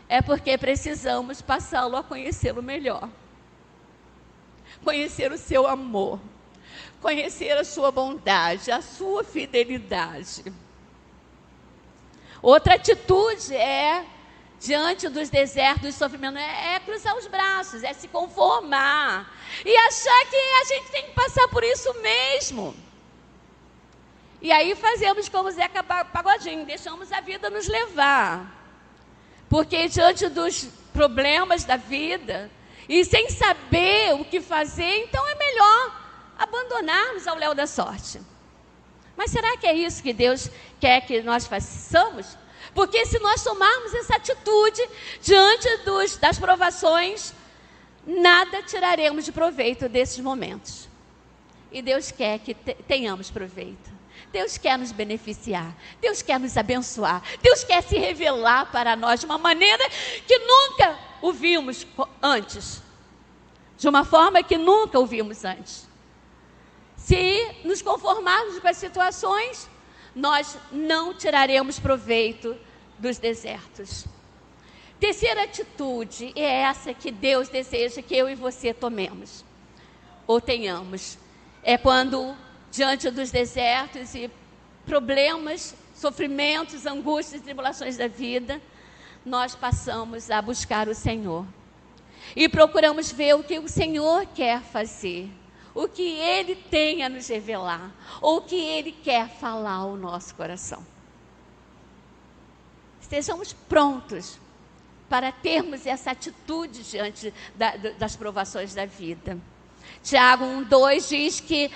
é 0.09 0.21
porque 0.21 0.57
precisamos 0.57 1.41
passá-lo 1.41 1.95
a 1.95 2.03
conhecê-lo 2.03 2.61
melhor. 2.61 3.09
Conhecer 4.83 5.31
o 5.31 5.37
seu 5.37 5.65
amor, 5.65 6.19
conhecer 7.01 7.57
a 7.57 7.63
sua 7.63 7.89
bondade, 7.89 8.69
a 8.69 8.81
sua 8.81 9.23
fidelidade. 9.23 10.43
Outra 12.41 12.75
atitude 12.75 13.55
é, 13.55 14.05
diante 14.63 15.09
dos 15.09 15.29
desertos, 15.29 15.81
dos 15.81 15.95
sofrimentos, 15.95 16.39
é, 16.39 16.75
é 16.75 16.79
cruzar 16.79 17.15
os 17.17 17.27
braços, 17.27 17.83
é 17.83 17.93
se 17.93 18.07
conformar 18.07 19.29
e 19.65 19.75
achar 19.75 20.25
que 20.29 20.35
a 20.35 20.63
gente 20.65 20.89
tem 20.89 21.03
que 21.03 21.11
passar 21.11 21.47
por 21.49 21.63
isso 21.63 21.93
mesmo. 22.01 22.73
E 24.41 24.51
aí 24.51 24.73
fazemos 24.75 25.27
como 25.27 25.51
Zeca 25.51 25.83
Pagodinho, 25.83 26.65
deixamos 26.65 27.11
a 27.11 27.19
vida 27.19 27.49
nos 27.49 27.67
levar. 27.67 28.51
Porque 29.49 29.87
diante 29.89 30.29
dos 30.29 30.65
problemas 30.93 31.65
da 31.65 31.75
vida, 31.75 32.49
e 32.87 33.03
sem 33.03 33.29
saber 33.29 34.13
o 34.13 34.25
que 34.25 34.39
fazer, 34.39 35.03
então 35.03 35.27
é 35.27 35.35
melhor 35.35 36.01
abandonarmos 36.37 37.27
ao 37.27 37.35
léu 37.35 37.53
da 37.53 37.67
sorte. 37.67 38.21
Mas 39.15 39.29
será 39.29 39.57
que 39.57 39.67
é 39.67 39.73
isso 39.73 40.01
que 40.01 40.13
Deus 40.13 40.49
quer 40.79 41.01
que 41.01 41.21
nós 41.21 41.45
façamos? 41.45 42.37
Porque 42.73 43.05
se 43.05 43.19
nós 43.19 43.43
tomarmos 43.43 43.93
essa 43.93 44.15
atitude 44.15 44.81
diante 45.21 45.77
dos, 45.77 46.17
das 46.17 46.39
provações, 46.39 47.33
nada 48.05 48.63
tiraremos 48.63 49.25
de 49.25 49.31
proveito 49.31 49.87
desses 49.87 50.19
momentos. 50.19 50.89
E 51.71 51.81
Deus 51.81 52.11
quer 52.11 52.39
que 52.39 52.53
tenhamos 52.53 53.29
proveito. 53.29 53.91
Deus 54.31 54.57
quer 54.57 54.79
nos 54.79 54.91
beneficiar, 54.91 55.75
Deus 56.01 56.23
quer 56.23 56.39
nos 56.39 56.57
abençoar, 56.57 57.21
Deus 57.39 57.63
quer 57.63 57.83
se 57.83 57.99
revelar 57.99 58.71
para 58.71 58.95
nós 58.95 59.19
de 59.19 59.27
uma 59.27 59.37
maneira 59.37 59.87
que 60.27 60.39
nunca 60.39 60.97
o 61.21 61.31
vimos 61.31 61.85
antes, 62.21 62.81
de 63.77 63.87
uma 63.87 64.03
forma 64.03 64.41
que 64.41 64.57
nunca 64.57 64.99
o 64.99 65.05
vimos 65.05 65.45
antes. 65.45 65.87
Se 66.97 67.57
nos 67.63 67.83
conformarmos 67.83 68.57
com 68.57 68.67
as 68.67 68.77
situações, 68.77 69.69
nós 70.15 70.57
não 70.71 71.13
tiraremos 71.13 71.79
proveito 71.79 72.55
dos 72.99 73.17
desertos. 73.17 74.05
Terceira 74.99 75.43
atitude 75.43 76.31
é 76.35 76.61
essa 76.61 76.93
que 76.93 77.11
Deus 77.11 77.49
deseja 77.49 78.01
que 78.01 78.15
eu 78.15 78.29
e 78.29 78.35
você 78.35 78.73
tomemos, 78.73 79.43
ou 80.25 80.39
tenhamos. 80.39 81.17
É 81.61 81.77
quando 81.77 82.35
diante 82.71 83.09
dos 83.09 83.29
desertos 83.29 84.15
e 84.15 84.31
problemas, 84.85 85.75
sofrimentos, 85.95 86.85
angústias 86.85 87.41
e 87.41 87.43
tribulações 87.43 87.97
da 87.97 88.07
vida, 88.07 88.61
nós 89.25 89.55
passamos 89.55 90.29
a 90.31 90.41
buscar 90.41 90.87
o 90.87 90.95
Senhor. 90.95 91.45
E 92.35 92.47
procuramos 92.47 93.11
ver 93.11 93.35
o 93.35 93.43
que 93.43 93.59
o 93.59 93.67
Senhor 93.67 94.25
quer 94.27 94.61
fazer, 94.61 95.29
o 95.73 95.87
que 95.87 96.03
Ele 96.03 96.55
tem 96.55 97.03
a 97.03 97.09
nos 97.09 97.27
revelar, 97.27 97.91
ou 98.21 98.37
o 98.37 98.41
que 98.41 98.55
Ele 98.55 98.91
quer 98.91 99.29
falar 99.29 99.75
ao 99.75 99.95
nosso 99.95 100.35
coração. 100.35 100.85
Estejamos 103.01 103.53
prontos 103.53 104.39
para 105.09 105.31
termos 105.31 105.85
essa 105.85 106.11
atitude 106.11 106.83
diante 106.83 107.33
da, 107.55 107.75
das 107.75 108.15
provações 108.15 108.73
da 108.73 108.85
vida. 108.85 109.37
Tiago 110.03 110.45
1,2 110.45 111.09
diz 111.09 111.39
que 111.39 111.69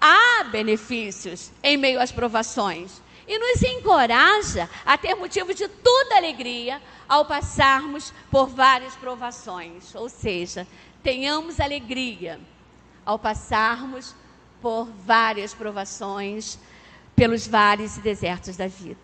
há 0.00 0.44
benefícios 0.44 1.50
em 1.62 1.76
meio 1.76 2.00
às 2.00 2.10
provações 2.10 3.02
e 3.26 3.38
nos 3.38 3.62
encoraja 3.62 4.68
a 4.84 4.98
ter 4.98 5.14
motivo 5.14 5.54
de 5.54 5.68
toda 5.68 6.16
alegria 6.16 6.80
ao 7.08 7.24
passarmos 7.24 8.12
por 8.30 8.48
várias 8.48 8.94
provações. 8.96 9.94
Ou 9.94 10.08
seja, 10.08 10.66
tenhamos 11.02 11.60
alegria 11.60 12.40
ao 13.04 13.18
passarmos 13.18 14.14
por 14.60 14.86
várias 14.86 15.52
provações 15.52 16.58
pelos 17.14 17.46
vales 17.46 17.96
e 17.96 18.00
desertos 18.00 18.56
da 18.56 18.66
vida. 18.66 19.00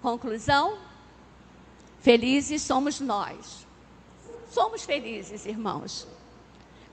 Conclusão: 0.00 0.78
felizes 2.00 2.62
somos 2.62 3.00
nós. 3.00 3.66
Somos 4.50 4.84
felizes, 4.84 5.46
irmãos, 5.46 6.06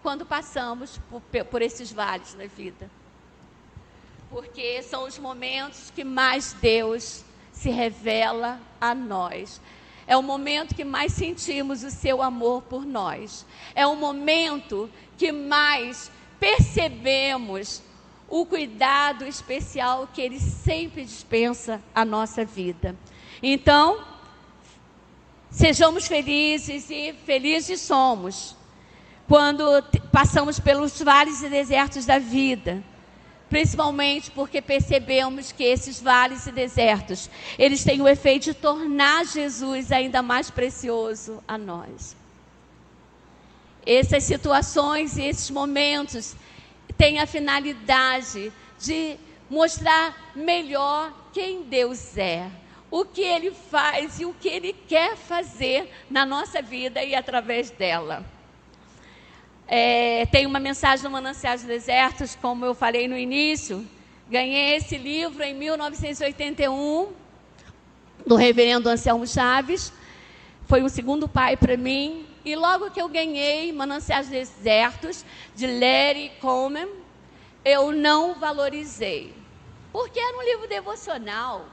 quando 0.01 0.25
passamos 0.25 0.97
por, 1.09 1.21
por 1.45 1.61
esses 1.61 1.91
vales 1.91 2.33
da 2.33 2.47
vida 2.47 2.89
porque 4.29 4.81
são 4.83 5.05
os 5.05 5.17
momentos 5.17 5.91
que 5.91 6.03
mais 6.03 6.53
Deus 6.53 7.23
se 7.51 7.69
revela 7.69 8.59
a 8.79 8.93
nós. 8.93 9.59
É 10.09 10.17
o 10.17 10.23
momento 10.23 10.73
que 10.73 10.83
mais 10.83 11.13
sentimos 11.13 11.83
o 11.83 11.91
seu 11.91 12.23
amor 12.23 12.63
por 12.63 12.83
nós. 12.83 13.45
É 13.75 13.85
o 13.85 13.95
momento 13.95 14.89
que 15.15 15.31
mais 15.31 16.11
percebemos 16.39 17.83
o 18.27 18.43
cuidado 18.43 19.23
especial 19.23 20.09
que 20.11 20.19
ele 20.19 20.39
sempre 20.39 21.05
dispensa 21.05 21.79
à 21.93 22.03
nossa 22.03 22.43
vida. 22.43 22.95
Então, 23.41 24.03
sejamos 25.51 26.07
felizes 26.07 26.89
e 26.89 27.13
felizes 27.13 27.79
somos 27.79 28.55
quando 29.27 29.61
passamos 30.11 30.59
pelos 30.59 30.99
vales 30.99 31.43
e 31.43 31.49
desertos 31.49 32.07
da 32.07 32.17
vida 32.17 32.83
principalmente 33.49 34.29
porque 34.31 34.61
percebemos 34.61 35.51
que 35.51 35.63
esses 35.63 35.99
vales 35.99 36.45
e 36.45 36.51
desertos, 36.51 37.29
eles 37.57 37.83
têm 37.83 38.01
o 38.01 38.07
efeito 38.07 38.45
de 38.45 38.53
tornar 38.53 39.25
Jesus 39.25 39.91
ainda 39.91 40.21
mais 40.21 40.51
precioso 40.51 41.43
a 41.47 41.57
nós. 41.57 42.15
Essas 43.85 44.23
situações 44.23 45.17
e 45.17 45.23
esses 45.23 45.49
momentos 45.49 46.35
têm 46.95 47.19
a 47.19 47.25
finalidade 47.25 48.53
de 48.79 49.17
mostrar 49.49 50.31
melhor 50.35 51.11
quem 51.33 51.63
Deus 51.63 52.17
é, 52.17 52.49
o 52.91 53.03
que 53.03 53.21
Ele 53.21 53.51
faz 53.51 54.19
e 54.19 54.25
o 54.25 54.33
que 54.33 54.47
Ele 54.47 54.73
quer 54.73 55.15
fazer 55.15 55.91
na 56.09 56.25
nossa 56.25 56.61
vida 56.61 57.03
e 57.03 57.15
através 57.15 57.71
dela. 57.71 58.23
É, 59.71 60.25
tem 60.31 60.47
uma 60.47 60.59
mensagem 60.59 61.03
no 61.03 61.11
Mananciais 61.11 61.61
dos 61.61 61.67
Desertos, 61.67 62.35
como 62.35 62.65
eu 62.65 62.73
falei 62.73 63.07
no 63.07 63.15
início. 63.15 63.87
Ganhei 64.27 64.75
esse 64.75 64.97
livro 64.97 65.43
em 65.43 65.53
1981, 65.53 67.13
do 68.25 68.35
reverendo 68.35 68.89
Anselmo 68.89 69.27
Chaves. 69.27 69.93
Foi 70.65 70.81
um 70.81 70.89
segundo 70.89 71.27
pai 71.27 71.55
para 71.55 71.77
mim. 71.77 72.25
E 72.43 72.55
logo 72.55 72.89
que 72.89 72.99
eu 72.99 73.07
ganhei 73.07 73.71
Mananciais 73.71 74.27
dos 74.27 74.49
Desertos, 74.49 75.23
de 75.55 75.67
Larry 75.67 76.31
Coleman, 76.41 76.89
eu 77.63 77.91
não 77.91 78.39
valorizei. 78.39 79.35
Porque 79.91 80.19
era 80.19 80.35
um 80.35 80.41
livro 80.41 80.67
devocional. 80.67 81.67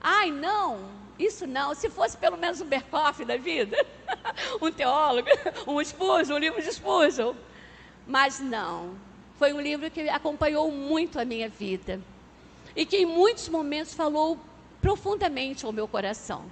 Ai, 0.00 0.30
não, 0.30 0.84
isso 1.18 1.46
não. 1.46 1.74
Se 1.74 1.88
fosse 1.88 2.16
pelo 2.16 2.36
menos 2.36 2.60
um 2.60 2.66
Berkoff 2.66 3.24
da 3.24 3.36
vida, 3.36 3.76
um 4.60 4.70
teólogo, 4.70 5.28
um 5.66 5.82
Spurgeon, 5.82 6.34
um 6.34 6.38
livro 6.38 6.62
de 6.62 6.72
Spurgeon. 6.72 7.34
Mas 8.06 8.38
não. 8.38 8.94
Foi 9.38 9.52
um 9.52 9.60
livro 9.60 9.90
que 9.90 10.08
acompanhou 10.08 10.70
muito 10.70 11.18
a 11.18 11.24
minha 11.24 11.48
vida. 11.48 12.00
E 12.74 12.84
que 12.84 12.98
em 12.98 13.06
muitos 13.06 13.48
momentos 13.48 13.94
falou 13.94 14.38
profundamente 14.80 15.64
ao 15.64 15.72
meu 15.72 15.88
coração. 15.88 16.44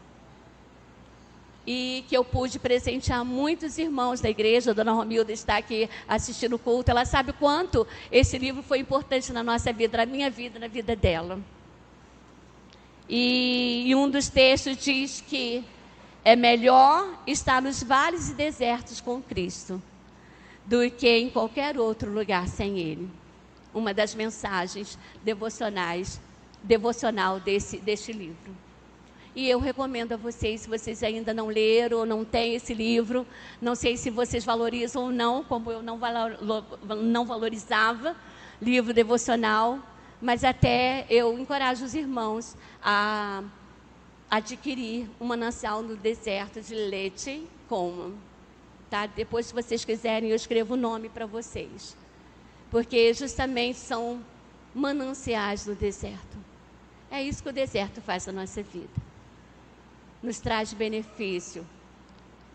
E 1.67 2.05
que 2.09 2.17
eu 2.17 2.25
pude 2.25 2.59
presentear 2.59 3.25
muitos 3.25 3.79
irmãos 3.79 4.21
da 4.21 4.29
igreja. 4.29 4.71
A 4.71 4.75
dona 4.75 4.93
Romilda 4.93 5.33
está 5.33 5.57
aqui 5.57 5.89
assistindo 6.07 6.55
o 6.55 6.59
culto. 6.59 6.91
Ela 6.91 7.05
sabe 7.05 7.33
quanto 7.33 7.87
esse 8.11 8.37
livro 8.37 8.63
foi 8.63 8.79
importante 8.79 9.33
na 9.33 9.43
nossa 9.43 9.73
vida, 9.73 9.99
na 9.99 10.07
minha 10.07 10.31
vida, 10.31 10.59
na 10.59 10.69
vida 10.69 10.95
dela. 10.95 11.39
E, 13.09 13.85
e 13.87 13.95
um 13.95 14.09
dos 14.09 14.29
textos 14.29 14.77
diz 14.79 15.21
que 15.21 15.65
é 16.25 16.35
melhor 16.35 17.23
estar 17.27 17.61
nos 17.61 17.83
vales 17.83 18.31
e 18.31 18.35
desertos 18.35 19.01
com 19.01 19.21
Cristo 19.23 19.83
do 20.65 20.91
que 20.91 21.09
em 21.09 21.29
qualquer 21.29 21.79
outro 21.79 22.11
lugar 22.11 22.49
sem 22.49 22.79
Ele. 22.79 23.11
Uma 23.75 23.93
das 23.93 24.15
mensagens 24.15 24.99
devocionais, 25.23 26.21
devocional 26.63 27.39
desse, 27.39 27.79
deste 27.79 28.13
livro. 28.13 28.57
E 29.37 29.51
eu 29.51 29.59
recomendo 29.59 30.13
a 30.13 30.17
vocês, 30.17 30.61
se 30.61 30.69
vocês 30.69 31.03
ainda 31.03 31.35
não 31.35 31.49
leram 31.49 31.99
ou 31.99 32.07
não 32.07 32.25
têm 32.25 32.55
esse 32.55 32.73
livro, 32.73 33.27
não 33.61 33.75
sei 33.75 33.97
se 33.97 34.09
vocês 34.09 34.45
valorizam 34.45 35.03
ou 35.03 35.11
não, 35.11 35.43
como 35.43 35.73
eu 35.73 35.83
não, 35.83 35.99
valor, 35.99 36.39
não 37.03 37.27
valorizava 37.27 38.17
livro 38.63 38.95
devocional, 38.95 39.81
mas 40.25 40.43
até 40.43 41.05
eu 41.11 41.39
encorajo 41.39 41.85
os 41.85 41.95
irmãos 41.95 42.57
a 42.83 43.45
adquirir 44.31 45.07
um 45.21 45.27
manancial 45.27 45.83
no 45.83 45.97
deserto 45.97 46.63
de 46.63 46.75
leite 46.75 47.47
como. 47.69 48.17
Tá? 48.89 49.05
Depois, 49.05 49.45
se 49.45 49.53
vocês 49.53 49.85
quiserem, 49.85 50.31
eu 50.31 50.37
escrevo 50.37 50.73
o 50.73 50.77
nome 50.79 51.11
para 51.11 51.27
vocês. 51.27 51.95
Porque 52.71 53.13
justamente 53.13 53.77
são 53.77 54.25
mananciais 54.75 55.67
no 55.67 55.75
deserto. 55.75 56.39
É 57.11 57.23
isso 57.23 57.43
que 57.43 57.51
o 57.51 57.53
deserto 57.53 58.01
faz 58.01 58.25
na 58.25 58.33
nossa 58.33 58.63
vida. 58.63 59.03
Nos 60.23 60.41
traz 60.41 60.73
benefício. 60.73 61.67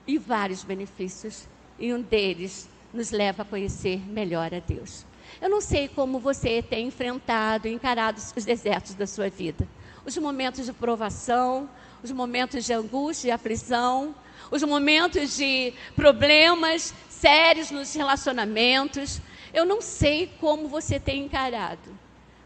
E 0.08 0.18
vários 0.18 0.64
benefícios. 0.64 1.48
E 1.78 1.94
um 1.94 2.02
deles 2.02 2.68
nos 2.92 3.12
leva 3.12 3.44
a 3.44 3.46
conhecer 3.46 4.00
melhor 4.10 4.56
a 4.56 4.60
Deus. 4.60 5.06
Eu 5.42 5.50
não 5.50 5.62
sei 5.62 5.88
como 5.88 6.20
você 6.20 6.62
tem 6.62 6.88
enfrentado 6.88 7.68
encarado 7.68 8.20
os 8.36 8.46
desertos 8.46 8.94
da 8.94 9.08
sua 9.08 9.30
vida. 9.30 9.68
Os 10.06 10.18
momentos 10.18 10.65
de 10.65 10.74
provação, 10.74 11.70
os 12.04 12.12
momentos 12.12 12.65
de 12.65 12.74
angústia 12.74 13.30
e 13.30 13.32
aflição, 13.32 14.15
os 14.52 14.63
momentos 14.63 15.36
de 15.36 15.74
problemas 15.96 16.94
sérios 17.10 17.72
nos 17.72 17.94
relacionamentos. 17.94 19.22
Eu 19.54 19.65
não 19.65 19.82
sei 19.82 20.32
como 20.39 20.68
você 20.68 21.00
tem 21.00 21.26
encarado, 21.26 21.98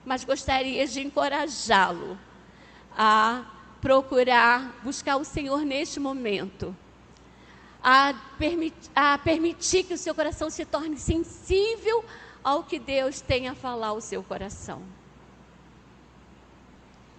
mas 0.06 0.24
gostaria 0.24 0.86
de 0.88 1.02
encorajá-lo 1.02 2.18
a 2.98 3.46
procurar 3.82 4.80
buscar 4.84 5.18
o 5.18 5.26
Senhor 5.26 5.66
neste 5.66 6.00
momento, 6.00 6.76
a, 7.84 8.14
permit, 8.38 8.74
a 8.96 9.18
permitir 9.18 9.84
que 9.84 9.94
o 9.94 9.98
seu 9.98 10.16
coração 10.16 10.50
se 10.50 10.64
torne 10.64 10.98
sensível 10.98 12.06
ao 12.44 12.64
que 12.64 12.78
Deus 12.78 13.22
tem 13.22 13.48
a 13.48 13.56
falar 13.56 13.88
ao 13.88 14.02
seu 14.02 14.24
coração. 14.24 14.82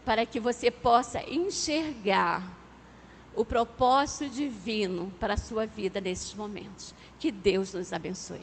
Para 0.04 0.26
que 0.26 0.38
você 0.38 0.70
possa 0.70 1.22
enxergar 1.22 2.42
o 3.34 3.44
propósito 3.44 4.28
divino 4.28 5.12
para 5.18 5.34
a 5.34 5.38
sua 5.38 5.66
vida 5.66 6.00
nesses 6.00 6.34
momentos. 6.34 6.94
Que 7.18 7.32
Deus 7.32 7.72
nos 7.72 7.92
abençoe. 7.92 8.42